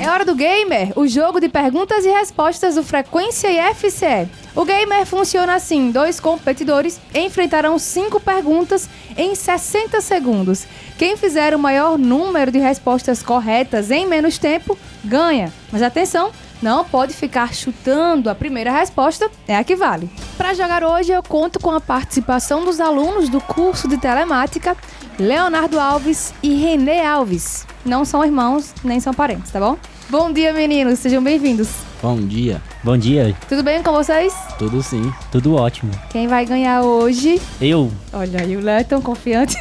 É 0.00 0.08
hora 0.08 0.24
do 0.24 0.36
Gamer, 0.36 0.92
o 0.94 1.08
jogo 1.08 1.40
de 1.40 1.48
perguntas 1.48 2.04
e 2.04 2.08
respostas 2.08 2.76
do 2.76 2.84
Frequência 2.84 3.48
IFCE. 3.48 4.28
O 4.54 4.64
Gamer 4.64 5.04
funciona 5.04 5.54
assim: 5.54 5.90
dois 5.90 6.20
competidores 6.20 7.00
enfrentarão 7.12 7.78
cinco 7.78 8.20
perguntas 8.20 8.88
em 9.16 9.34
60 9.34 10.00
segundos. 10.00 10.66
Quem 10.96 11.16
fizer 11.16 11.54
o 11.54 11.58
maior 11.58 11.98
número 11.98 12.52
de 12.52 12.58
respostas 12.58 13.22
corretas 13.22 13.90
em 13.90 14.06
menos 14.06 14.38
tempo 14.38 14.78
ganha. 15.04 15.52
Mas 15.72 15.82
atenção! 15.82 16.30
Não 16.62 16.84
pode 16.84 17.14
ficar 17.14 17.54
chutando 17.54 18.28
a 18.28 18.34
primeira 18.34 18.72
resposta, 18.72 19.30
é 19.46 19.56
a 19.56 19.64
que 19.64 19.76
vale. 19.76 20.10
Para 20.36 20.54
jogar 20.54 20.84
hoje, 20.84 21.12
eu 21.12 21.22
conto 21.22 21.58
com 21.60 21.70
a 21.70 21.80
participação 21.80 22.64
dos 22.64 22.80
alunos 22.80 23.28
do 23.28 23.40
curso 23.40 23.88
de 23.88 23.96
telemática 23.96 24.76
Leonardo 25.18 25.78
Alves 25.78 26.32
e 26.42 26.54
Renê 26.54 27.04
Alves. 27.04 27.66
Não 27.84 28.04
são 28.04 28.24
irmãos, 28.24 28.74
nem 28.84 29.00
são 29.00 29.12
parentes, 29.14 29.50
tá 29.50 29.58
bom? 29.58 29.76
Bom 30.08 30.32
dia, 30.32 30.52
meninos, 30.52 30.98
sejam 31.00 31.22
bem-vindos. 31.22 31.68
Bom 32.00 32.16
dia. 32.16 32.62
Bom 32.82 32.96
dia. 32.96 33.34
Tudo 33.48 33.62
bem 33.62 33.82
com 33.82 33.92
vocês? 33.92 34.32
Tudo 34.58 34.82
sim, 34.82 35.12
tudo 35.32 35.54
ótimo. 35.54 35.90
Quem 36.10 36.28
vai 36.28 36.46
ganhar 36.46 36.82
hoje? 36.82 37.40
Eu. 37.60 37.90
Olha 38.12 38.40
aí, 38.40 38.56
o 38.56 38.60
Léo 38.60 38.80
é 38.80 38.84
tão 38.84 39.02
confiante. 39.02 39.56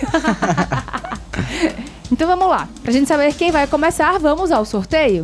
então 2.11 2.27
vamos 2.27 2.47
lá. 2.47 2.69
Pra 2.83 2.91
gente 2.91 3.07
saber 3.07 3.33
quem 3.33 3.51
vai 3.51 3.65
começar, 3.65 4.19
vamos 4.19 4.51
ao 4.51 4.63
sorteio. 4.63 5.23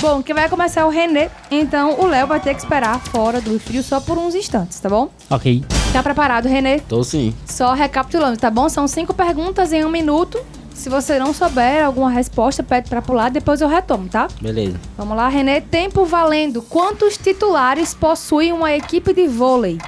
Bom, 0.00 0.22
quem 0.22 0.34
vai 0.34 0.48
começar 0.48 0.80
é 0.80 0.84
o 0.86 0.88
Renê, 0.88 1.28
então 1.50 2.00
o 2.00 2.06
Léo 2.06 2.26
vai 2.26 2.40
ter 2.40 2.54
que 2.54 2.60
esperar 2.60 2.98
fora 2.98 3.38
do 3.38 3.54
estúdio 3.54 3.82
só 3.82 4.00
por 4.00 4.16
uns 4.16 4.34
instantes, 4.34 4.80
tá 4.80 4.88
bom? 4.88 5.10
Ok. 5.28 5.62
Tá 5.92 6.02
preparado, 6.02 6.48
Renê? 6.48 6.80
Tô 6.80 7.04
sim. 7.04 7.34
Só 7.44 7.74
recapitulando, 7.74 8.38
tá 8.38 8.50
bom? 8.50 8.66
São 8.70 8.88
cinco 8.88 9.12
perguntas 9.12 9.74
em 9.74 9.84
um 9.84 9.90
minuto. 9.90 10.42
Se 10.74 10.88
você 10.88 11.18
não 11.18 11.34
souber 11.34 11.84
alguma 11.84 12.08
resposta, 12.08 12.62
pede 12.62 12.88
pra 12.88 13.02
pular, 13.02 13.28
depois 13.28 13.60
eu 13.60 13.68
retomo, 13.68 14.08
tá? 14.08 14.26
Beleza. 14.40 14.80
Vamos 14.96 15.14
lá, 15.14 15.28
Renê. 15.28 15.60
Tempo 15.60 16.06
valendo. 16.06 16.62
Quantos 16.62 17.18
titulares 17.18 17.92
possui 17.92 18.52
uma 18.52 18.72
equipe 18.72 19.12
de 19.12 19.26
vôlei? 19.28 19.78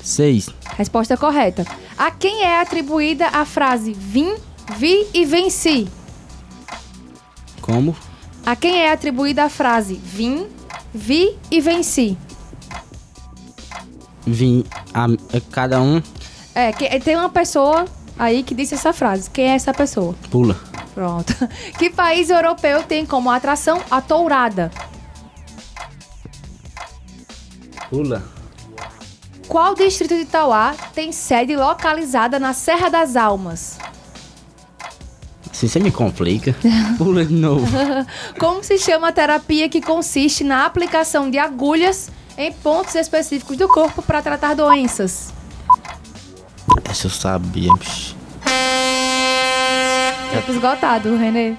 Seis. 0.00 0.48
Resposta 0.76 1.16
correta. 1.16 1.64
A 1.96 2.10
quem 2.10 2.42
é 2.42 2.60
atribuída 2.60 3.28
a 3.28 3.44
frase 3.44 3.92
vim, 3.92 4.34
Vi 4.76 5.06
e 5.12 5.24
venci. 5.24 5.88
Como? 7.60 7.94
A 8.44 8.56
quem 8.56 8.80
é 8.82 8.92
atribuída 8.92 9.44
a 9.44 9.48
frase 9.48 9.94
vim, 9.94 10.46
vi 10.92 11.36
e 11.50 11.60
venci? 11.60 12.16
Vim 14.26 14.64
a, 14.94 15.04
a 15.04 15.40
cada 15.50 15.80
um 15.80 16.00
É, 16.54 16.72
que, 16.72 16.88
tem 17.00 17.16
uma 17.16 17.28
pessoa 17.28 17.84
aí 18.18 18.42
que 18.42 18.54
disse 18.54 18.74
essa 18.74 18.92
frase. 18.92 19.30
Quem 19.30 19.50
é 19.50 19.54
essa 19.54 19.72
pessoa? 19.74 20.14
pula. 20.30 20.56
Pronto. 20.94 21.34
Que 21.78 21.90
país 21.90 22.30
europeu 22.30 22.82
tem 22.82 23.06
como 23.06 23.30
atração 23.30 23.80
a 23.90 24.00
tourada? 24.00 24.70
Pula. 27.90 28.31
Qual 29.52 29.74
distrito 29.74 30.14
de 30.14 30.22
Itauá 30.22 30.74
tem 30.94 31.12
sede 31.12 31.54
localizada 31.54 32.38
na 32.38 32.54
Serra 32.54 32.88
das 32.88 33.16
Almas? 33.16 33.76
Assim 35.50 35.68
você 35.68 35.78
me 35.78 35.90
complica. 35.90 36.56
Pula 36.96 37.22
de 37.22 37.34
novo. 37.34 37.66
Como 38.40 38.64
se 38.64 38.78
chama 38.78 39.08
a 39.08 39.12
terapia 39.12 39.68
que 39.68 39.82
consiste 39.82 40.42
na 40.42 40.64
aplicação 40.64 41.30
de 41.30 41.36
agulhas 41.36 42.10
em 42.38 42.50
pontos 42.50 42.94
específicos 42.94 43.58
do 43.58 43.68
corpo 43.68 44.00
para 44.00 44.22
tratar 44.22 44.54
doenças? 44.54 45.34
Essa 46.90 47.08
eu 47.08 47.10
sabia. 47.10 47.74
Psh. 47.74 48.16
Tempo 50.32 50.50
esgotado, 50.50 51.14
Renê. 51.14 51.56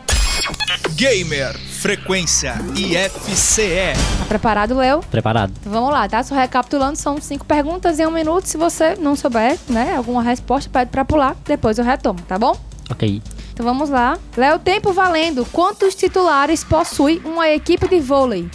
Gamer 0.95 1.55
Frequência 1.83 2.55
IFCE. 2.77 3.91
Tá 4.19 4.25
preparado, 4.29 4.73
Léo? 4.73 5.01
Preparado. 5.11 5.51
Então 5.59 5.69
vamos 5.69 5.89
lá, 5.91 6.07
tá? 6.07 6.23
Só 6.23 6.33
recapitulando, 6.33 6.95
são 6.95 7.19
cinco 7.19 7.43
perguntas 7.43 7.99
em 7.99 8.07
um 8.07 8.09
minuto. 8.09 8.45
Se 8.45 8.55
você 8.55 8.95
não 8.95 9.17
souber, 9.17 9.59
né, 9.67 9.93
alguma 9.97 10.23
resposta, 10.23 10.69
pede 10.69 10.89
pra 10.89 11.03
pular. 11.03 11.35
Depois 11.43 11.77
eu 11.77 11.83
retomo, 11.83 12.21
tá 12.21 12.39
bom? 12.39 12.57
Ok. 12.89 13.21
Então 13.51 13.65
vamos 13.65 13.89
lá. 13.89 14.17
Léo, 14.37 14.59
tempo 14.59 14.93
valendo. 14.93 15.45
Quantos 15.51 15.93
titulares 15.93 16.63
possui 16.63 17.21
uma 17.25 17.49
equipe 17.49 17.85
de 17.89 17.99
vôlei? 17.99 18.49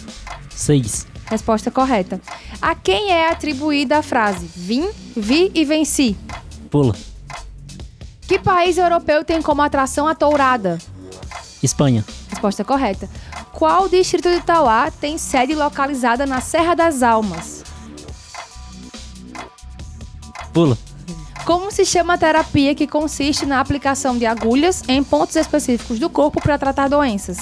Seis. 0.49 1.07
Resposta 1.27 1.71
correta. 1.71 2.19
A 2.63 2.75
quem 2.75 3.11
é 3.13 3.31
atribuída 3.31 3.99
a 3.99 4.03
frase 4.03 4.49
vim, 4.57 4.89
vi 5.15 5.53
e 5.55 5.67
venci? 5.67 6.17
Pula. 6.71 6.95
Que 8.27 8.39
país 8.39 8.79
europeu 8.79 9.23
tem 9.23 9.43
como 9.43 9.61
atração 9.61 10.09
a 10.09 10.15
tourada? 10.15 10.79
Espanha. 11.63 12.05
Resposta 12.29 12.65
correta. 12.65 13.09
Qual 13.53 13.89
distrito 13.89 14.29
de 14.29 14.37
Itauá 14.37 14.91
tem 14.91 15.19
sede 15.19 15.55
localizada 15.55 16.27
na 16.27 16.41
Serra 16.41 16.75
das 16.75 17.03
Almas? 17.03 17.65
Pula. 20.53 20.79
Como 21.45 21.71
se 21.71 21.85
chama 21.85 22.15
a 22.15 22.19
terapia 22.19 22.75
que 22.75 22.87
consiste 22.87 23.47
na 23.47 23.59
aplicação 23.61 24.19
de 24.19 24.27
agulhas 24.27 24.83
em 24.87 25.03
pontos 25.03 25.35
específicos 25.35 25.99
do 25.99 26.11
corpo 26.11 26.41
para 26.41 26.59
tratar 26.59 26.89
doenças? 26.89 27.39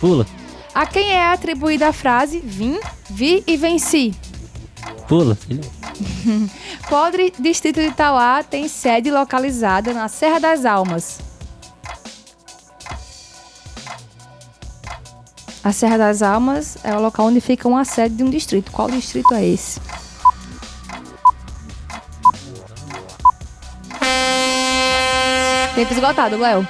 Pula. 0.00 0.26
A 0.74 0.86
quem 0.86 1.12
é 1.12 1.26
atribuída 1.26 1.88
a 1.88 1.92
frase 1.92 2.38
vim, 2.38 2.78
vi 3.10 3.42
e 3.46 3.56
venci? 3.56 4.14
Pula. 5.06 5.36
Dri- 7.12 7.32
distrito 7.38 7.80
de 7.80 7.88
Itauá 7.88 8.42
tem 8.42 8.66
sede 8.68 9.10
localizada 9.10 9.92
na 9.92 10.08
Serra 10.08 10.38
das 10.40 10.64
Almas? 10.64 11.18
A 15.62 15.72
Serra 15.72 15.98
das 15.98 16.22
Almas 16.22 16.78
é 16.82 16.94
o 16.96 17.00
local 17.00 17.26
onde 17.26 17.40
fica 17.40 17.68
uma 17.68 17.84
sede 17.84 18.16
de 18.16 18.24
um 18.24 18.30
distrito. 18.30 18.70
Qual 18.72 18.90
distrito 18.90 19.34
é 19.34 19.44
esse? 19.44 19.78
Tempo 25.74 25.92
esgotado, 25.92 26.36
Léo. 26.36 26.66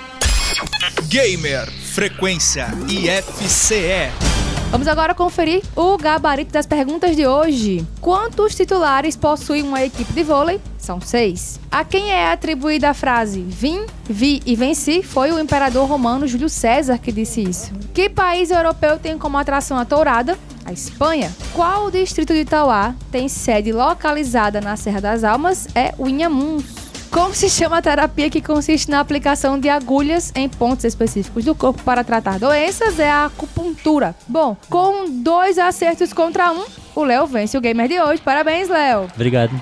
Gamer 1.09 1.71
Frequência 1.95 2.69
IFCE. 2.89 4.28
Vamos 4.71 4.87
agora 4.87 5.15
conferir 5.15 5.63
o 5.75 5.97
gabarito 5.97 6.53
das 6.53 6.67
perguntas 6.67 7.17
de 7.17 7.27
hoje. 7.27 7.87
Quantos 8.03 8.55
titulares 8.55 9.17
possui 9.17 9.63
uma 9.63 9.83
equipe 9.83 10.13
de 10.13 10.23
vôlei? 10.23 10.61
São 10.77 11.01
seis. 11.01 11.59
A 11.71 11.85
quem 11.85 12.13
é 12.13 12.31
atribuída 12.31 12.91
a 12.91 12.95
frase 12.95 13.41
vim, 13.41 13.87
vi 14.05 14.43
e 14.45 14.55
venci 14.55 15.03
foi 15.03 15.33
o 15.33 15.39
imperador 15.39 15.89
romano 15.89 16.29
Júlio 16.29 16.51
César 16.51 16.99
que 16.99 17.11
disse 17.11 17.43
isso. 17.43 17.73
Que 17.95 18.11
país 18.11 18.51
europeu 18.51 18.99
tem 18.99 19.17
como 19.17 19.39
atração 19.39 19.79
a 19.79 19.87
tourada? 19.87 20.39
A 20.67 20.73
Espanha. 20.73 21.35
Qual 21.55 21.91
distrito 21.91 22.35
de 22.35 22.41
Itauá 22.41 22.95
tem 23.11 23.27
sede 23.27 23.73
localizada 23.73 24.61
na 24.61 24.77
Serra 24.77 25.01
das 25.01 25.25
Almas? 25.25 25.67
É 25.75 25.95
o 25.97 26.07
Inhamuns. 26.07 26.78
Como 27.11 27.35
se 27.35 27.49
chama 27.49 27.79
a 27.79 27.83
terapia 27.83 28.29
que 28.29 28.41
consiste 28.41 28.91
na 28.91 29.01
aplicação 29.01 29.59
de 29.59 29.69
agulhas 29.69 30.31
em 30.35 30.49
pontos 30.49 30.85
específicos 30.85 31.45
do 31.45 31.55
corpo 31.55 31.83
para 31.83 32.05
tratar 32.05 32.39
doenças? 32.39 32.99
É 32.99 33.11
a 33.11 33.27
acupuntura. 33.27 34.15
Bom, 34.27 34.57
com 34.69 35.09
dois 35.23 35.59
acertos 35.59 36.13
contra 36.13 36.53
um, 36.53 36.65
o 36.95 37.05
Léo 37.05 37.27
vence 37.27 37.57
o 37.57 37.61
gamer 37.61 37.89
de 37.89 38.01
hoje. 38.01 38.21
Parabéns, 38.21 38.69
Léo. 38.69 39.09
Obrigado. 39.15 39.53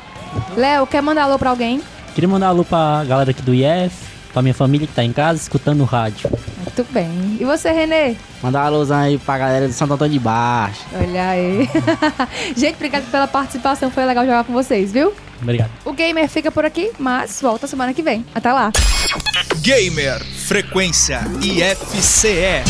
Léo, 0.56 0.86
quer 0.86 1.00
mandar 1.00 1.22
alô 1.24 1.38
pra 1.38 1.50
alguém? 1.50 1.80
Queria 2.14 2.28
mandar 2.28 2.48
alô 2.48 2.64
pra 2.64 3.04
galera 3.06 3.30
aqui 3.30 3.42
do 3.42 3.54
IF, 3.54 3.94
pra 4.32 4.42
minha 4.42 4.54
família 4.54 4.86
que 4.86 4.92
tá 4.92 5.04
em 5.04 5.12
casa 5.12 5.40
escutando 5.40 5.80
o 5.82 5.84
rádio. 5.84 6.28
Muito 6.58 6.92
bem. 6.92 7.36
E 7.40 7.44
você, 7.44 7.70
Renê? 7.70 8.16
Mandar 8.42 8.64
um 8.64 8.66
alôzão 8.66 8.98
aí 8.98 9.18
pra 9.18 9.38
galera 9.38 9.68
do 9.68 9.72
Santo 9.72 9.94
Antônio 9.94 10.12
de 10.12 10.18
Baixo. 10.18 10.80
Olha 10.92 11.28
aí. 11.28 11.68
Gente, 12.56 12.74
obrigado 12.74 13.10
pela 13.10 13.26
participação. 13.26 13.90
Foi 13.90 14.04
legal 14.04 14.24
jogar 14.24 14.44
com 14.44 14.52
vocês, 14.52 14.92
viu? 14.92 15.12
Obrigado. 15.40 15.70
O 15.84 15.92
gamer 15.92 16.28
fica 16.28 16.50
por 16.50 16.64
aqui, 16.64 16.90
mas 16.98 17.40
volta 17.40 17.66
semana 17.66 17.92
que 17.92 18.02
vem. 18.02 18.24
Até 18.34 18.52
lá. 18.52 18.72
Gamer 19.60 20.24
Frequência 20.24 21.20
IFCE. 21.42 22.64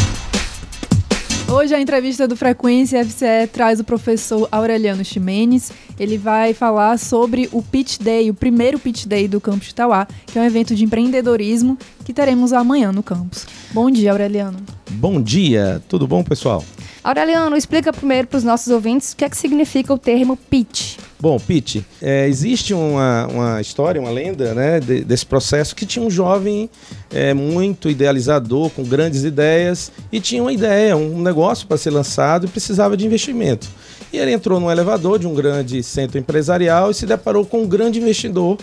Hoje 1.48 1.72
a 1.74 1.80
entrevista 1.80 2.26
do 2.26 2.36
Frequência 2.36 3.04
FCE 3.04 3.46
traz 3.52 3.78
o 3.78 3.84
professor 3.84 4.48
Aureliano 4.50 5.04
Ximenes. 5.04 5.70
Ele 5.98 6.18
vai 6.18 6.52
falar 6.52 6.98
sobre 6.98 7.48
o 7.52 7.62
Pitch 7.62 7.98
Day, 8.00 8.28
o 8.28 8.34
primeiro 8.34 8.80
Pitch 8.80 9.06
Day 9.06 9.28
do 9.28 9.40
Campus 9.40 9.68
Itauá, 9.68 10.08
que 10.26 10.38
é 10.38 10.42
um 10.42 10.44
evento 10.44 10.74
de 10.74 10.84
empreendedorismo 10.84 11.78
que 12.04 12.12
teremos 12.12 12.52
amanhã 12.52 12.90
no 12.90 13.02
campus. 13.02 13.46
Bom 13.72 13.88
dia, 13.90 14.10
Aureliano. 14.10 14.58
Bom 14.90 15.22
dia, 15.22 15.80
tudo 15.88 16.06
bom, 16.06 16.24
pessoal? 16.24 16.64
Aureliano, 17.06 17.56
explica 17.56 17.92
primeiro 17.92 18.26
para 18.26 18.36
os 18.36 18.42
nossos 18.42 18.66
ouvintes 18.66 19.12
o 19.12 19.16
que 19.16 19.24
é 19.24 19.30
que 19.30 19.36
significa 19.36 19.94
o 19.94 19.98
termo 19.98 20.36
pitch. 20.36 20.96
Bom, 21.20 21.38
Pete, 21.38 21.86
é, 22.02 22.26
existe 22.26 22.74
uma, 22.74 23.28
uma 23.28 23.60
história, 23.60 24.00
uma 24.00 24.10
lenda 24.10 24.52
né, 24.52 24.80
de- 24.80 25.04
desse 25.04 25.24
processo 25.24 25.76
que 25.76 25.86
tinha 25.86 26.04
um 26.04 26.10
jovem 26.10 26.68
é, 27.14 27.32
muito 27.32 27.88
idealizador, 27.88 28.70
com 28.70 28.82
grandes 28.82 29.22
ideias, 29.22 29.92
e 30.10 30.18
tinha 30.18 30.42
uma 30.42 30.52
ideia, 30.52 30.96
um 30.96 31.22
negócio 31.22 31.68
para 31.68 31.76
ser 31.76 31.90
lançado 31.90 32.46
e 32.46 32.48
precisava 32.48 32.96
de 32.96 33.06
investimento. 33.06 33.68
E 34.12 34.18
ele 34.18 34.32
entrou 34.32 34.58
num 34.58 34.68
elevador 34.68 35.20
de 35.20 35.28
um 35.28 35.34
grande 35.34 35.84
centro 35.84 36.18
empresarial 36.18 36.90
e 36.90 36.94
se 36.94 37.06
deparou 37.06 37.46
com 37.46 37.62
um 37.62 37.68
grande 37.68 38.00
investidor 38.00 38.58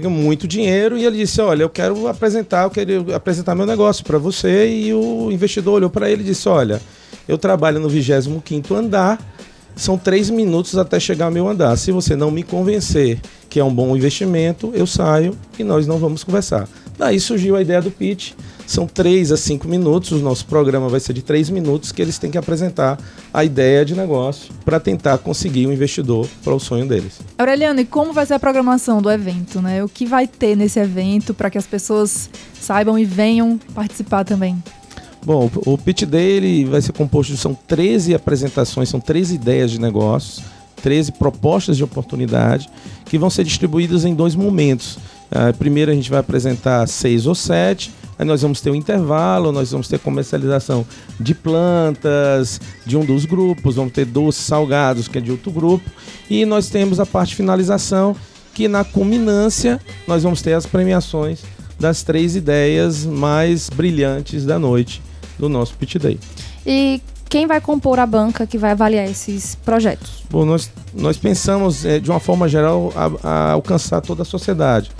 muito 0.00 0.48
dinheiro 0.48 0.98
e 0.98 1.04
ele 1.04 1.18
disse: 1.18 1.40
Olha, 1.40 1.62
eu 1.62 1.70
quero 1.70 2.08
apresentar, 2.08 2.64
eu 2.64 2.70
quero 2.70 3.14
apresentar 3.14 3.54
meu 3.54 3.66
negócio 3.66 4.04
para 4.04 4.18
você. 4.18 4.68
E 4.68 4.92
o 4.92 5.30
investidor 5.30 5.74
olhou 5.74 5.88
para 5.90 6.10
ele 6.10 6.22
e 6.22 6.26
disse: 6.26 6.48
Olha, 6.48 6.82
eu 7.28 7.38
trabalho 7.38 7.80
no 7.80 7.88
25 7.88 8.74
andar, 8.74 9.18
são 9.76 9.98
três 9.98 10.30
minutos 10.30 10.76
até 10.78 11.00
chegar 11.00 11.26
ao 11.26 11.30
meu 11.30 11.48
andar. 11.48 11.76
Se 11.76 11.90
você 11.90 12.14
não 12.14 12.30
me 12.30 12.42
convencer 12.42 13.20
que 13.48 13.60
é 13.60 13.64
um 13.64 13.74
bom 13.74 13.96
investimento, 13.96 14.72
eu 14.74 14.86
saio 14.86 15.36
e 15.58 15.64
nós 15.64 15.86
não 15.86 15.98
vamos 15.98 16.24
conversar. 16.24 16.68
Daí 16.96 17.18
surgiu 17.18 17.56
a 17.56 17.62
ideia 17.62 17.82
do 17.82 17.90
pitch. 17.90 18.32
São 18.66 18.86
três 18.86 19.30
a 19.30 19.36
cinco 19.36 19.68
minutos. 19.68 20.12
O 20.12 20.18
nosso 20.18 20.46
programa 20.46 20.88
vai 20.88 21.00
ser 21.00 21.12
de 21.12 21.22
três 21.22 21.50
minutos 21.50 21.92
que 21.92 22.00
eles 22.00 22.18
têm 22.18 22.30
que 22.30 22.38
apresentar 22.38 22.98
a 23.32 23.44
ideia 23.44 23.84
de 23.84 23.94
negócio 23.94 24.52
para 24.64 24.80
tentar 24.80 25.18
conseguir 25.18 25.66
um 25.66 25.72
investidor 25.72 26.26
para 26.42 26.54
o 26.54 26.60
sonho 26.60 26.86
deles. 26.86 27.20
Aureliano, 27.36 27.80
e 27.80 27.84
como 27.84 28.12
vai 28.12 28.24
ser 28.24 28.34
a 28.34 28.38
programação 28.38 29.02
do 29.02 29.10
evento, 29.10 29.60
né? 29.60 29.84
O 29.84 29.88
que 29.88 30.06
vai 30.06 30.26
ter 30.26 30.56
nesse 30.56 30.78
evento 30.78 31.34
para 31.34 31.50
que 31.50 31.58
as 31.58 31.66
pessoas 31.66 32.30
saibam 32.60 32.98
e 32.98 33.04
venham 33.04 33.58
participar 33.74 34.24
também? 34.24 34.62
Bom, 35.24 35.50
o 35.64 35.78
Pitch 35.78 36.02
Day 36.02 36.32
ele 36.32 36.64
vai 36.66 36.82
ser 36.82 36.92
composto 36.92 37.32
de 37.32 37.38
são 37.38 37.54
13 37.54 38.14
apresentações, 38.14 38.90
são 38.90 39.00
13 39.00 39.34
ideias 39.34 39.70
de 39.70 39.80
negócios, 39.80 40.44
13 40.82 41.12
propostas 41.12 41.78
de 41.78 41.84
oportunidade 41.84 42.68
que 43.06 43.16
vão 43.16 43.30
ser 43.30 43.42
distribuídas 43.42 44.04
em 44.04 44.14
dois 44.14 44.34
momentos. 44.34 44.98
Ah, 45.30 45.50
primeiro 45.58 45.90
a 45.90 45.94
gente 45.94 46.10
vai 46.10 46.20
apresentar 46.20 46.86
seis 46.86 47.26
ou 47.26 47.34
sete, 47.34 47.90
aí 48.18 48.26
nós 48.26 48.42
vamos 48.42 48.60
ter 48.60 48.68
um 48.68 48.74
intervalo, 48.74 49.50
nós 49.50 49.70
vamos 49.70 49.88
ter 49.88 49.98
comercialização 49.98 50.84
de 51.18 51.34
plantas 51.34 52.60
de 52.84 52.94
um 52.94 53.04
dos 53.04 53.24
grupos, 53.24 53.76
vamos 53.76 53.94
ter 53.94 54.04
doces 54.04 54.44
salgados 54.44 55.08
que 55.08 55.16
é 55.16 55.22
de 55.22 55.30
outro 55.30 55.50
grupo, 55.50 55.88
e 56.28 56.44
nós 56.44 56.68
temos 56.68 57.00
a 57.00 57.06
parte 57.06 57.30
de 57.30 57.36
finalização 57.36 58.14
que 58.52 58.68
na 58.68 58.84
culminância 58.84 59.80
nós 60.06 60.22
vamos 60.22 60.42
ter 60.42 60.52
as 60.52 60.66
premiações 60.66 61.40
das 61.80 62.02
três 62.02 62.36
ideias 62.36 63.06
mais 63.06 63.70
brilhantes 63.70 64.44
da 64.44 64.58
noite 64.58 65.00
do 65.38 65.48
nosso 65.48 65.74
Pitch 65.74 65.96
Day. 65.96 66.18
E 66.66 67.00
quem 67.28 67.46
vai 67.46 67.60
compor 67.60 67.98
a 67.98 68.06
banca 68.06 68.46
que 68.46 68.56
vai 68.56 68.70
avaliar 68.70 69.08
esses 69.08 69.54
projetos? 69.56 70.22
Bom, 70.30 70.44
nós, 70.44 70.70
nós 70.94 71.16
pensamos, 71.16 71.84
eh, 71.84 71.98
de 71.98 72.10
uma 72.10 72.20
forma 72.20 72.48
geral, 72.48 72.92
a, 72.94 73.28
a 73.28 73.52
alcançar 73.52 74.00
toda 74.00 74.22
a 74.22 74.24
sociedade. 74.24 74.90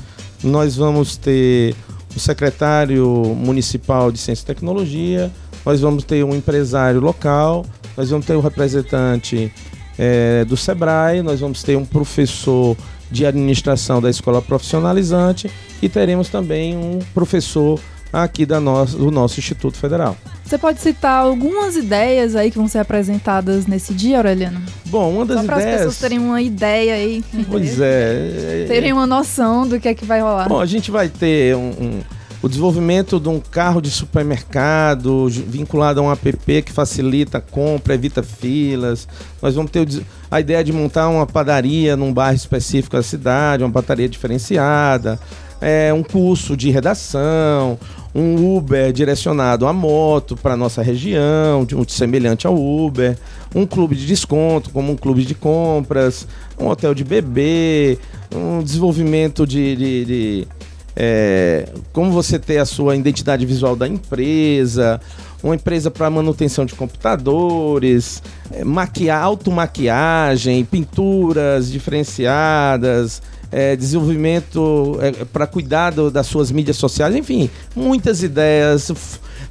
Nós 0.42 0.77
vamos 0.77 1.16
ter 1.16 1.75
o 2.14 2.18
secretário 2.18 3.07
municipal 3.37 4.11
de 4.11 4.18
Ciência 4.18 4.42
e 4.42 4.47
Tecnologia, 4.47 5.31
nós 5.64 5.81
vamos 5.81 6.05
ter 6.05 6.25
um 6.25 6.35
empresário 6.35 7.01
local, 7.01 7.64
nós 7.97 8.11
vamos 8.11 8.27
ter 8.27 8.37
um 8.37 8.40
representante 8.40 9.53
eh, 9.99 10.44
do 10.44 10.57
SEBRAE, 10.57 11.23
nós 11.23 11.40
vamos 11.40 11.62
ter 11.62 11.77
um 11.77 11.85
professor 11.85 12.77
de 13.11 13.25
administração 13.25 14.01
da 14.03 14.11
escola 14.11 14.42
profissionalizante 14.42 15.51
e 15.81 15.88
teremos 15.88 16.29
também 16.29 16.77
um 16.77 16.99
professor 17.14 17.79
aqui 18.22 18.46
da 18.46 18.61
nossa, 18.61 18.96
do 18.96 19.11
nosso 19.11 19.38
Instituto 19.40 19.77
Federal. 19.77 20.16
Você 20.44 20.59
pode 20.59 20.81
citar 20.81 21.22
algumas 21.24 21.74
ideias 21.74 22.37
aí 22.37 22.50
que 22.50 22.59
vão 22.59 22.68
ser 22.68 22.79
apresentadas 22.79 23.66
nesse 23.66 23.92
dia, 23.94 24.18
Aureliano? 24.18 24.61
Bom, 24.87 25.11
uma 25.11 25.24
das 25.27 25.40
Só 25.40 25.44
para 25.46 25.57
as 25.57 25.62
ideias. 25.62 25.79
pessoas 25.79 25.98
terem 25.98 26.18
uma 26.18 26.40
ideia 26.42 26.94
aí. 26.94 27.24
Pois 27.48 27.81
é. 27.81 28.62
é- 28.62 28.66
Terem 28.68 28.92
uma 28.92 29.07
noção 29.07 29.66
do 29.66 29.81
que 29.81 29.88
é 29.88 29.94
que 29.94 30.05
vai 30.05 30.20
rolar. 30.20 30.48
Bom, 30.48 30.61
a 30.61 30.66
gente 30.66 30.90
vai 30.90 31.09
ter 31.09 31.57
um, 31.57 31.70
um- 31.70 32.00
o 32.42 32.48
desenvolvimento 32.48 33.18
de 33.18 33.29
um 33.31 33.40
carro 33.40 33.81
de 33.81 33.90
supermercado 33.90 35.29
vinculado 35.29 35.98
a 36.00 36.03
um 36.03 36.12
app 36.12 36.62
que 36.62 36.70
facilita 36.72 37.38
a 37.38 37.40
compra, 37.40 37.94
evita 37.94 38.22
filas. 38.22 39.09
Nós 39.40 39.55
vamos 39.55 39.70
ter 39.70 39.81
o 39.81 40.03
a 40.31 40.40
ideia 40.40 40.62
de 40.62 40.72
montar 40.72 41.09
uma 41.09 41.27
padaria 41.27 41.96
num 41.96 42.12
bairro 42.12 42.37
específico 42.37 42.96
da 42.96 43.03
cidade, 43.03 43.62
uma 43.64 43.70
padaria 43.72 44.09
diferenciada, 44.09 45.18
é, 45.61 45.92
um 45.94 46.03
curso 46.03 46.57
de 46.57 46.70
redação, 46.70 47.79
um 48.14 48.57
Uber 48.57 48.92
direcionado 48.92 49.66
à 49.66 49.72
moto 49.72 50.37
para 50.37 50.57
nossa 50.57 50.83
região, 50.83 51.64
de 51.64 51.74
um 51.74 51.87
semelhante 51.88 52.46
ao 52.46 52.55
Uber, 52.57 53.18
um 53.55 53.66
clube 53.66 53.96
de 53.96 54.07
desconto, 54.07 54.70
como 54.70 54.92
um 54.92 54.96
clube 54.96 55.24
de 55.24 55.35
compras, 55.35 56.27
um 56.59 56.68
hotel 56.68 56.94
de 56.94 57.03
bebê, 57.03 57.98
um 58.35 58.62
desenvolvimento 58.62 59.44
de, 59.46 59.74
de- 59.77 60.05
de, 60.05 60.48
é, 60.94 61.68
como 61.92 62.12
você 62.12 62.38
ter 62.38 62.59
a 62.59 62.64
sua 62.64 62.94
identidade 62.94 63.44
visual 63.44 63.74
da 63.74 63.88
empresa, 63.88 65.00
uma 65.42 65.57
empresa 65.57 65.90
para 65.90 66.09
manutenção 66.09 66.64
de 66.64 66.74
computadores, 66.74 68.22
é, 68.53 68.62
maquia, 68.64 69.16
automaquiagem, 69.16 70.64
pinturas 70.64 71.70
diferenciadas, 71.70 73.20
é, 73.56 73.76
desenvolvimento 73.76 74.98
para 75.32 75.46
cuidar 75.46 75.90
do- 75.92 76.10
das 76.10 76.26
suas 76.26 76.50
mídias 76.50 76.76
sociais, 76.76 77.14
enfim, 77.14 77.48
muitas 77.76 78.20
ideias. 78.22 78.90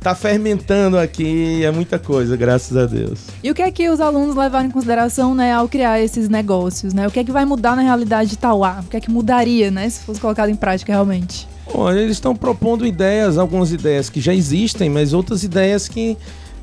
Tá 0.01 0.13
fermentando 0.13 0.97
aqui, 0.97 1.63
é 1.63 1.71
muita 1.71 1.97
coisa, 1.97 2.35
graças 2.35 2.75
a 2.75 2.85
Deus. 2.85 3.19
E 3.41 3.49
o 3.49 3.55
que 3.55 3.61
é 3.61 3.71
que 3.71 3.89
os 3.89 4.01
alunos 4.01 4.35
levaram 4.35 4.65
em 4.67 4.71
consideração, 4.71 5.33
né, 5.33 5.53
ao 5.53 5.69
criar 5.69 6.01
esses 6.01 6.27
negócios, 6.27 6.93
né? 6.93 7.07
O 7.07 7.11
que 7.11 7.19
é 7.19 7.23
que 7.23 7.31
vai 7.31 7.45
mudar 7.45 7.73
na 7.77 7.81
realidade 7.81 8.31
de 8.31 8.37
Tauá? 8.37 8.81
O 8.85 8.89
que 8.89 8.97
é 8.97 8.99
que 8.99 9.09
mudaria, 9.09 9.71
né, 9.71 9.89
se 9.89 10.01
fosse 10.01 10.19
colocado 10.19 10.49
em 10.49 10.55
prática 10.55 10.91
realmente? 10.91 11.47
Bom, 11.73 11.89
eles 11.89 12.11
estão 12.17 12.35
propondo 12.35 12.85
ideias, 12.85 13.37
algumas 13.37 13.71
ideias 13.71 14.09
que 14.09 14.19
já 14.19 14.33
existem, 14.33 14.89
mas 14.89 15.13
outras 15.13 15.41
ideias 15.45 15.87
que 15.87 16.17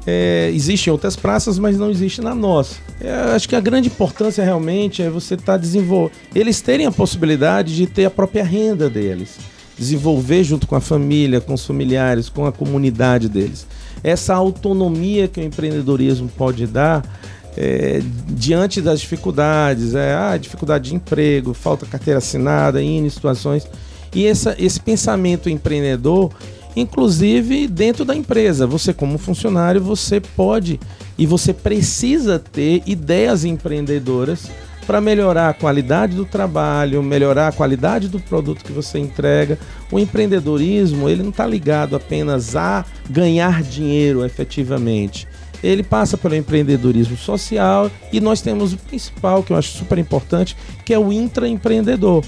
é, 0.07 0.51
outras 0.91 1.17
praças, 1.17 1.59
mas 1.59 1.79
não 1.79 1.91
existem 1.91 2.25
na 2.25 2.35
nossa. 2.35 2.77
É, 3.01 3.11
acho 3.35 3.49
que 3.49 3.57
a 3.57 3.61
grande 3.61 3.89
importância 3.89 4.43
realmente 4.43 5.03
é 5.03 5.11
você 5.11 5.35
estar 5.35 5.57
desenvolvendo. 5.57 6.13
Eles 6.35 6.61
terem 6.61 6.87
a 6.87 6.93
possibilidade 6.93 7.77
de 7.77 7.87
ter 7.87 8.07
a 8.07 8.11
própria 8.11 8.45
renda 8.45 8.89
deles. 8.89 9.39
Desenvolver 9.77 10.45
junto 10.45 10.67
com 10.67 10.77
a 10.77 10.81
família, 10.81 11.41
com 11.41 11.55
os 11.55 11.65
familiares, 11.67 12.29
com 12.29 12.47
a 12.47 12.53
comunidade 12.53 13.29
deles. 13.29 13.67
Essa 14.03 14.35
autonomia 14.35 15.29
que 15.29 15.41
o 15.41 15.45
empreendedorismo 15.45 16.29
pode 16.29 16.67
dar 16.67 17.03
é, 17.57 18.01
diante 18.29 18.81
das 18.81 19.01
dificuldades, 19.01 19.95
é, 19.95 20.15
ah, 20.15 20.37
dificuldade 20.37 20.91
de 20.91 20.95
emprego, 20.95 21.53
falta 21.53 21.87
carteira 21.87 22.19
assinada, 22.19 22.83
em 22.83 23.09
situações. 23.09 23.67
E 24.15 24.27
essa, 24.27 24.57
esse 24.59 24.81
pensamento 24.81 25.49
empreendedor, 25.49 26.33
inclusive 26.77 27.67
dentro 27.67 28.05
da 28.05 28.15
empresa, 28.15 28.67
você 28.67 28.93
como 28.93 29.19
funcionário, 29.19 29.81
você 29.81 30.21
pode 30.21 30.79
e 31.19 31.27
você 31.27 31.53
precisa 31.53 32.39
ter 32.39 32.83
ideias 32.87 33.45
empreendedoras 33.45 34.51
para 34.87 35.01
melhorar 35.01 35.51
a 35.51 35.55
qualidade 35.55 36.17
do 36.17 36.25
trabalho, 36.25 37.03
melhorar 37.03 37.49
a 37.49 37.53
qualidade 37.53 38.09
do 38.09 38.19
produto 38.19 38.65
que 38.65 38.73
você 38.73 38.99
entrega. 38.99 39.59
O 39.93 39.99
empreendedorismo, 39.99 41.09
ele 41.09 41.23
não 41.23 41.31
está 41.31 41.47
ligado 41.47 41.95
apenas 41.95 42.57
a 42.57 42.85
ganhar 43.09 43.63
dinheiro 43.63 44.25
efetivamente. 44.25 45.29
Ele 45.63 45.83
passa 45.83 46.17
pelo 46.17 46.35
empreendedorismo 46.35 47.17
social 47.17 47.91
e 48.13 48.21
nós 48.21 48.41
temos 48.41 48.73
o 48.73 48.79
principal, 48.79 49.43
que 49.43 49.53
eu 49.53 49.57
acho 49.57 49.77
super 49.77 49.99
importante, 49.99 50.57
que 50.85 50.95
é 50.95 50.99
o 50.99 51.13
intraempreendedor. 51.13 52.25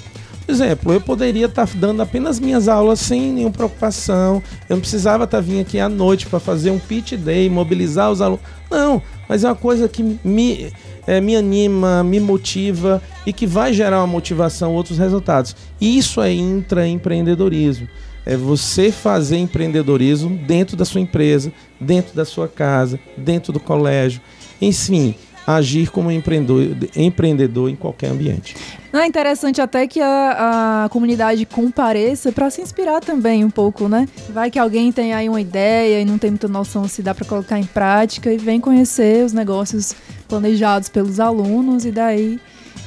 Exemplo, 0.46 0.92
eu 0.92 1.00
poderia 1.00 1.46
estar 1.46 1.68
dando 1.74 2.02
apenas 2.02 2.40
minhas 2.40 2.66
aulas 2.68 2.98
sem 3.00 3.32
nenhuma 3.32 3.52
preocupação. 3.52 4.42
Eu 4.68 4.76
não 4.76 4.80
precisava 4.80 5.24
estar 5.24 5.40
vindo 5.40 5.60
aqui 5.60 5.78
à 5.78 5.88
noite 5.88 6.26
para 6.26 6.40
fazer 6.40 6.70
um 6.70 6.78
pitch 6.78 7.12
day, 7.12 7.48
mobilizar 7.48 8.10
os 8.10 8.20
alunos. 8.20 8.44
Não, 8.70 9.00
mas 9.28 9.44
é 9.44 9.48
uma 9.48 9.54
coisa 9.54 9.88
que 9.88 10.02
me, 10.24 10.72
eh, 11.06 11.20
me 11.20 11.36
anima, 11.36 12.02
me 12.02 12.18
motiva 12.18 13.00
e 13.24 13.32
que 13.32 13.46
vai 13.46 13.72
gerar 13.72 14.00
uma 14.00 14.06
motivação, 14.06 14.74
outros 14.74 14.98
resultados. 14.98 15.54
Isso 15.80 16.20
é 16.20 16.32
intraempreendedorismo. 16.32 17.88
É 18.24 18.36
você 18.36 18.92
fazer 18.92 19.36
empreendedorismo 19.38 20.36
dentro 20.36 20.76
da 20.76 20.84
sua 20.84 21.00
empresa, 21.00 21.52
dentro 21.80 22.14
da 22.14 22.24
sua 22.24 22.48
casa, 22.48 22.98
dentro 23.16 23.52
do 23.52 23.60
colégio. 23.60 24.20
Enfim, 24.60 25.14
agir 25.46 25.90
como 25.90 26.10
empreendedor, 26.10 26.88
empreendedor 26.96 27.68
em 27.68 27.76
qualquer 27.76 28.10
ambiente. 28.10 28.54
Não 28.92 29.00
é 29.00 29.06
interessante 29.06 29.58
até 29.60 29.86
que 29.86 30.00
a, 30.00 30.84
a 30.84 30.88
comunidade 30.90 31.46
compareça 31.46 32.30
para 32.30 32.50
se 32.50 32.60
inspirar 32.60 33.00
também 33.00 33.42
um 33.42 33.48
pouco, 33.48 33.88
né? 33.88 34.06
Vai 34.28 34.50
que 34.50 34.58
alguém 34.58 34.92
tem 34.92 35.14
aí 35.14 35.30
uma 35.30 35.40
ideia 35.40 36.00
e 36.00 36.04
não 36.04 36.18
tem 36.18 36.30
muita 36.30 36.46
noção 36.46 36.86
se 36.86 37.02
dá 37.02 37.14
para 37.14 37.24
colocar 37.24 37.58
em 37.58 37.64
prática 37.64 38.30
e 38.30 38.36
vem 38.36 38.60
conhecer 38.60 39.24
os 39.24 39.32
negócios 39.32 39.94
planejados 40.28 40.90
pelos 40.90 41.18
alunos 41.18 41.86
e 41.86 41.90
daí 41.90 42.38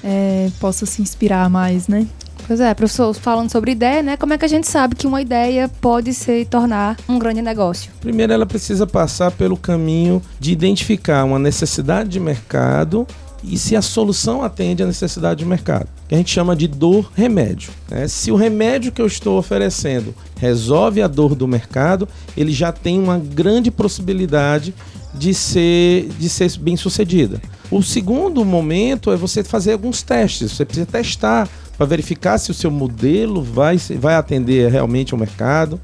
é, 0.04 0.50
possa 0.60 0.86
se 0.86 1.02
inspirar 1.02 1.50
mais, 1.50 1.88
né? 1.88 2.06
Pois 2.46 2.60
é, 2.60 2.72
professor, 2.76 3.12
falando 3.16 3.52
sobre 3.52 3.72
ideia, 3.72 4.04
né? 4.04 4.16
Como 4.16 4.32
é 4.32 4.38
que 4.38 4.46
a 4.46 4.48
gente 4.48 4.68
sabe 4.68 4.96
que 4.96 5.08
uma 5.08 5.20
ideia 5.20 5.68
pode 5.82 6.14
se 6.14 6.46
tornar 6.46 6.96
um 7.10 7.18
grande 7.18 7.42
negócio? 7.42 7.92
Primeiro, 8.00 8.32
ela 8.32 8.46
precisa 8.46 8.86
passar 8.86 9.32
pelo 9.32 9.58
caminho 9.58 10.22
de 10.40 10.52
identificar 10.52 11.24
uma 11.24 11.40
necessidade 11.40 12.10
de 12.10 12.20
mercado 12.20 13.08
e 13.50 13.58
se 13.58 13.76
a 13.76 13.82
solução 13.82 14.42
atende 14.42 14.84
à 14.84 14.86
necessidade 14.86 15.40
de 15.40 15.46
mercado, 15.46 15.88
que 16.08 16.16
a 16.16 16.18
gente 16.18 16.32
chama 16.32 16.56
de 16.56 16.68
dor-remédio. 16.68 17.72
né? 17.90 18.08
Se 18.08 18.32
o 18.32 18.36
remédio 18.36 18.92
que 18.92 19.02
eu 19.02 19.08
estou 19.08 19.38
oferecendo 19.38 20.14
resolve 20.38 21.02
a 21.02 21.08
dor 21.08 21.36
do 21.36 21.48
mercado, 21.48 22.08
ele 22.36 22.52
já 22.52 22.72
tem 22.72 23.00
uma 23.00 23.18
grande 23.18 23.72
possibilidade 23.72 24.74
de 25.14 25.34
ser, 25.34 26.10
de 26.20 26.30
ser 26.30 26.52
bem 26.60 26.76
sucedida. 26.76 27.42
O 27.72 27.82
segundo 27.82 28.44
momento 28.44 29.12
é 29.12 29.16
você 29.16 29.44
fazer 29.44 29.74
alguns 29.74 30.02
testes. 30.02 30.52
Você 30.52 30.66
precisa 30.66 30.86
testar 30.86 31.50
para 31.78 31.86
verificar 31.86 32.38
se 32.38 32.52
o 32.52 32.54
seu 32.54 32.70
modelo 32.70 33.42
vai, 33.42 33.78
vai 34.00 34.16
atender 34.16 34.72
realmente 34.72 35.14
ao 35.14 35.20
mercado 35.20 35.80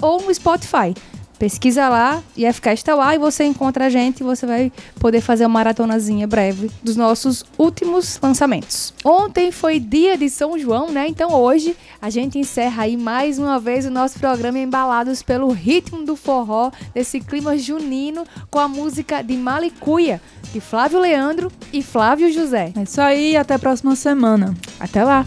ou 0.03 0.21
no 0.21 0.35
Spotify. 0.35 0.93
Pesquisa 1.41 1.89
lá, 1.89 2.23
IFCast 2.37 2.85
Tauá, 2.85 3.15
e 3.15 3.19
você 3.19 3.45
encontra 3.45 3.87
a 3.87 3.89
gente 3.89 4.21
e 4.21 4.23
você 4.23 4.45
vai 4.45 4.71
poder 4.97 5.23
fazer 5.23 5.45
uma 5.45 5.55
maratonazinha 5.55 6.27
breve 6.27 6.71
dos 6.83 6.97
nossos 6.97 7.47
últimos 7.57 8.21
lançamentos. 8.23 8.93
Ontem 9.03 9.51
foi 9.51 9.81
dia 9.81 10.19
de 10.19 10.29
São 10.29 10.59
João, 10.59 10.91
né? 10.91 11.07
Então 11.09 11.33
hoje 11.33 11.75
a 11.99 12.11
gente 12.11 12.39
encerra 12.39 12.83
aí 12.83 12.95
mais 12.95 13.39
uma 13.39 13.59
vez 13.59 13.87
o 13.87 13.91
nosso 13.91 14.19
programa 14.19 14.59
embalados 14.59 15.23
pelo 15.23 15.51
ritmo 15.51 16.05
do 16.05 16.15
forró, 16.15 16.71
desse 16.93 17.21
clima 17.21 17.57
junino, 17.57 18.27
com 18.51 18.59
a 18.59 18.69
música 18.69 19.23
de 19.23 19.35
Malicuia, 19.35 20.21
de 20.53 20.61
Flávio 20.61 21.01
Leandro 21.01 21.51
e 21.73 21.83
Flávio 21.83 22.31
José. 22.31 22.71
É 22.77 22.83
isso 22.83 23.01
aí, 23.01 23.35
até 23.35 23.55
a 23.55 23.59
próxima 23.59 23.97
semana. 23.97 24.55
Até 24.79 25.03
lá! 25.03 25.25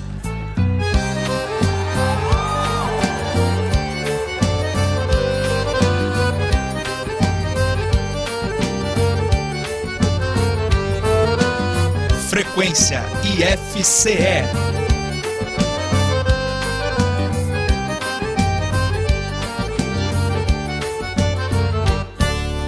Frequência 12.53 13.01
IFCE. 13.23 14.43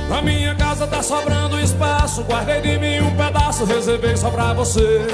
Na 0.10 0.24
minha 0.24 0.56
casa 0.56 0.88
tá 0.88 1.04
sobrando 1.04 1.60
espaço, 1.60 2.24
guardei 2.24 2.62
de 2.62 2.80
mim 2.80 3.00
um 3.02 3.16
pedaço, 3.16 3.64
reservei 3.66 4.18
só 4.18 4.32
pra 4.32 4.54
você. 4.54 5.06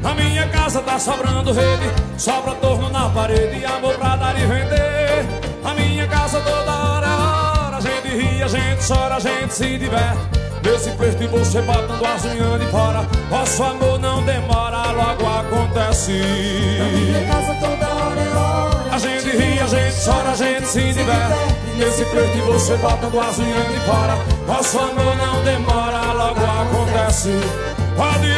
Na 0.00 0.14
minha 0.14 0.48
casa 0.48 0.80
tá 0.80 0.98
sobrando 0.98 1.52
rede, 1.52 1.90
sobra 2.16 2.54
torno 2.54 2.88
na 2.88 3.10
parede, 3.10 3.62
amor 3.66 3.94
pra 3.96 4.16
dar 4.16 4.40
e 4.40 4.46
vender. 4.46 5.26
Na 5.62 5.74
minha 5.74 6.08
casa 6.08 6.40
toda 6.40 6.72
hora 6.72 7.06
é 7.06 7.10
hora, 7.10 7.76
a 7.76 7.80
gente 7.80 8.08
ri, 8.08 8.42
a 8.42 8.48
gente 8.48 8.88
chora, 8.88 9.16
a 9.16 9.20
gente 9.20 9.52
se 9.52 9.76
diverte. 9.76 10.43
Nesse 10.74 10.90
preço 10.90 11.18
de 11.18 11.28
você 11.28 11.62
botando 11.62 12.04
as 12.04 12.24
unhas 12.24 12.60
de 12.60 12.66
fora, 12.66 13.06
nosso 13.30 13.62
amor 13.62 13.96
não 14.00 14.24
demora, 14.24 14.90
logo 14.90 15.24
acontece. 15.24 16.10
Na 16.10 16.84
minha 16.86 17.26
casa 17.28 17.54
toda 17.60 17.94
hora 17.94 18.20
é 18.20 18.36
hora. 18.36 18.90
A 18.90 18.98
gente 18.98 19.36
ri, 19.36 19.60
a 19.60 19.66
gente 19.68 20.04
chora, 20.04 20.30
a 20.30 20.34
gente 20.34 20.66
se 20.66 20.92
diverte. 20.92 21.54
Nesse 21.76 22.04
preço 22.06 22.32
de 22.32 22.40
você 22.40 22.76
botando 22.78 23.20
as 23.20 23.38
unhas 23.38 23.68
de 23.68 23.78
fora, 23.86 24.18
nosso 24.48 24.76
amor 24.80 25.16
não 25.16 25.44
demora, 25.44 26.12
logo 26.12 26.40
acontece. 26.40 27.30
Pode 27.96 28.33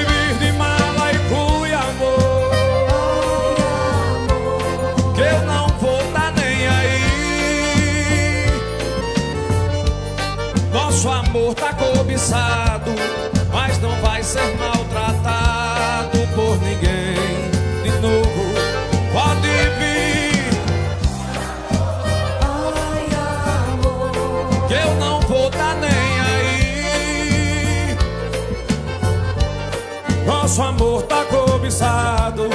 Nosso 30.56 30.70
amor 30.70 31.02
tá 31.02 31.22
cobiçado, 31.26 32.48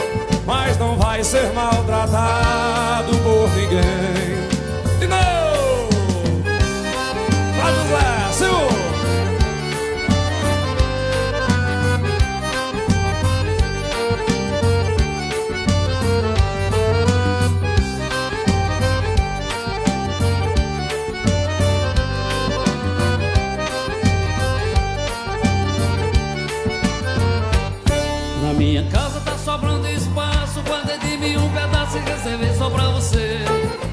mas 0.44 0.76
não 0.80 0.98
vai 0.98 1.24
ser 1.24 1.54
maltratado 1.54 3.16
por 3.18 3.48
ninguém. 3.56 4.21
Reservei 32.22 32.54
só 32.54 32.70
pra 32.70 32.90
você. 32.90 33.40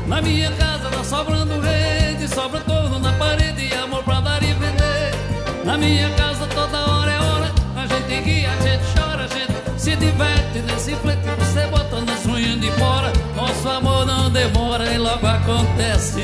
Na 0.07 0.21
minha 0.21 0.51
casa 0.53 0.91
tá 0.91 1.03
sobrando 1.03 1.61
rede, 1.61 2.29
sobra 2.29 2.61
torno 2.61 2.99
na 2.99 3.12
parede 3.14 3.75
amor 3.75 4.03
pra 4.03 4.21
dar 4.21 4.43
e 4.43 4.53
vender. 4.53 5.64
Na 5.64 5.79
minha 5.79 6.11
casa 6.11 6.47
toda 6.47 6.79
hora 6.91 7.11
é 7.11 7.19
hora, 7.19 7.53
a 7.77 7.87
gente 7.87 8.23
ri, 8.23 8.47
a 8.47 8.57
gente 8.57 8.85
chora, 8.95 9.25
a 9.25 9.29
gente 9.29 9.81
se 9.81 9.97
diverte 9.97 10.59
nesse 10.67 10.95
flete 10.97 11.29
você 11.38 11.67
bota 11.69 12.01
nas 12.03 12.27
unhas 12.27 12.61
de 12.61 12.71
fora. 12.73 13.12
Nosso 13.35 13.69
amor 13.69 14.05
não 14.05 14.31
demora 14.31 14.85
e 14.93 14.99
logo 14.99 15.27
acontece. 15.27 16.23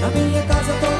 Na 0.00 0.08
minha 0.08 0.42
casa 0.42 0.72
toda 0.80 0.95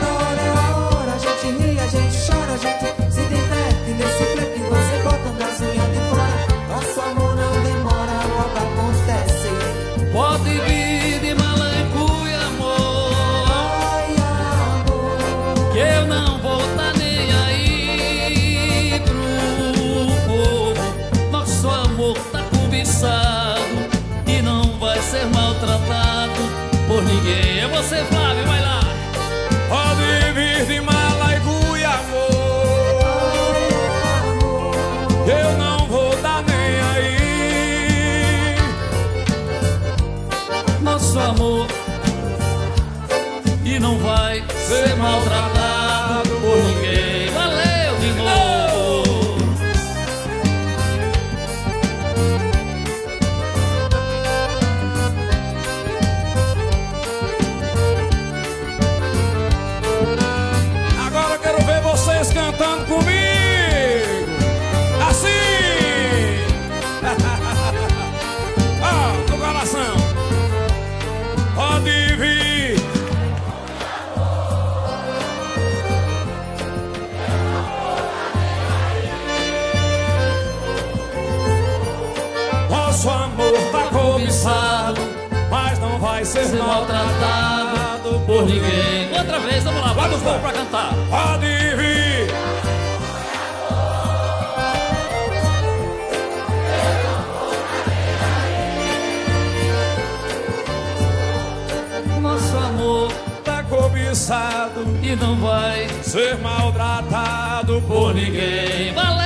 você, 27.76 28.04
Flávio, 28.04 28.46
vai 28.46 28.62
lá. 28.62 28.80
Pode 29.68 30.32
vir 30.32 30.64
de 30.66 30.80
mala 30.80 31.36
e 31.36 31.40
cuia, 31.40 31.90
amor. 31.90 33.36
Eu 35.28 35.58
não 35.58 35.86
vou 35.86 36.16
dar 36.22 36.42
nem 36.44 36.80
aí. 36.94 38.56
Nosso 40.80 41.18
amor 41.18 41.66
e 43.64 43.78
não 43.78 43.98
vai 43.98 44.42
ser 44.68 44.96
maltratado 44.96 45.65
ser, 86.26 86.46
Ser 86.46 86.58
maltratado 86.58 88.20
por 88.26 88.44
ninguém. 88.44 89.16
Outra 89.16 89.38
vez, 89.38 89.64
vamos 89.64 89.80
lá, 89.80 89.94
bota 89.94 90.16
o 90.16 90.20
povo 90.20 90.40
pra 90.40 90.52
cantar. 90.52 90.94
Pode 91.08 91.46
vir. 91.46 92.26
Nosso 102.20 102.56
amor 102.56 103.12
tá 103.44 103.62
cobiçado 103.62 104.84
e 105.02 105.14
não 105.16 105.36
vai 105.36 105.86
ser 106.02 106.36
maltratado 106.38 107.80
por 107.82 107.96
por 108.06 108.14
ninguém. 108.14 108.92
Valeu 108.94 109.25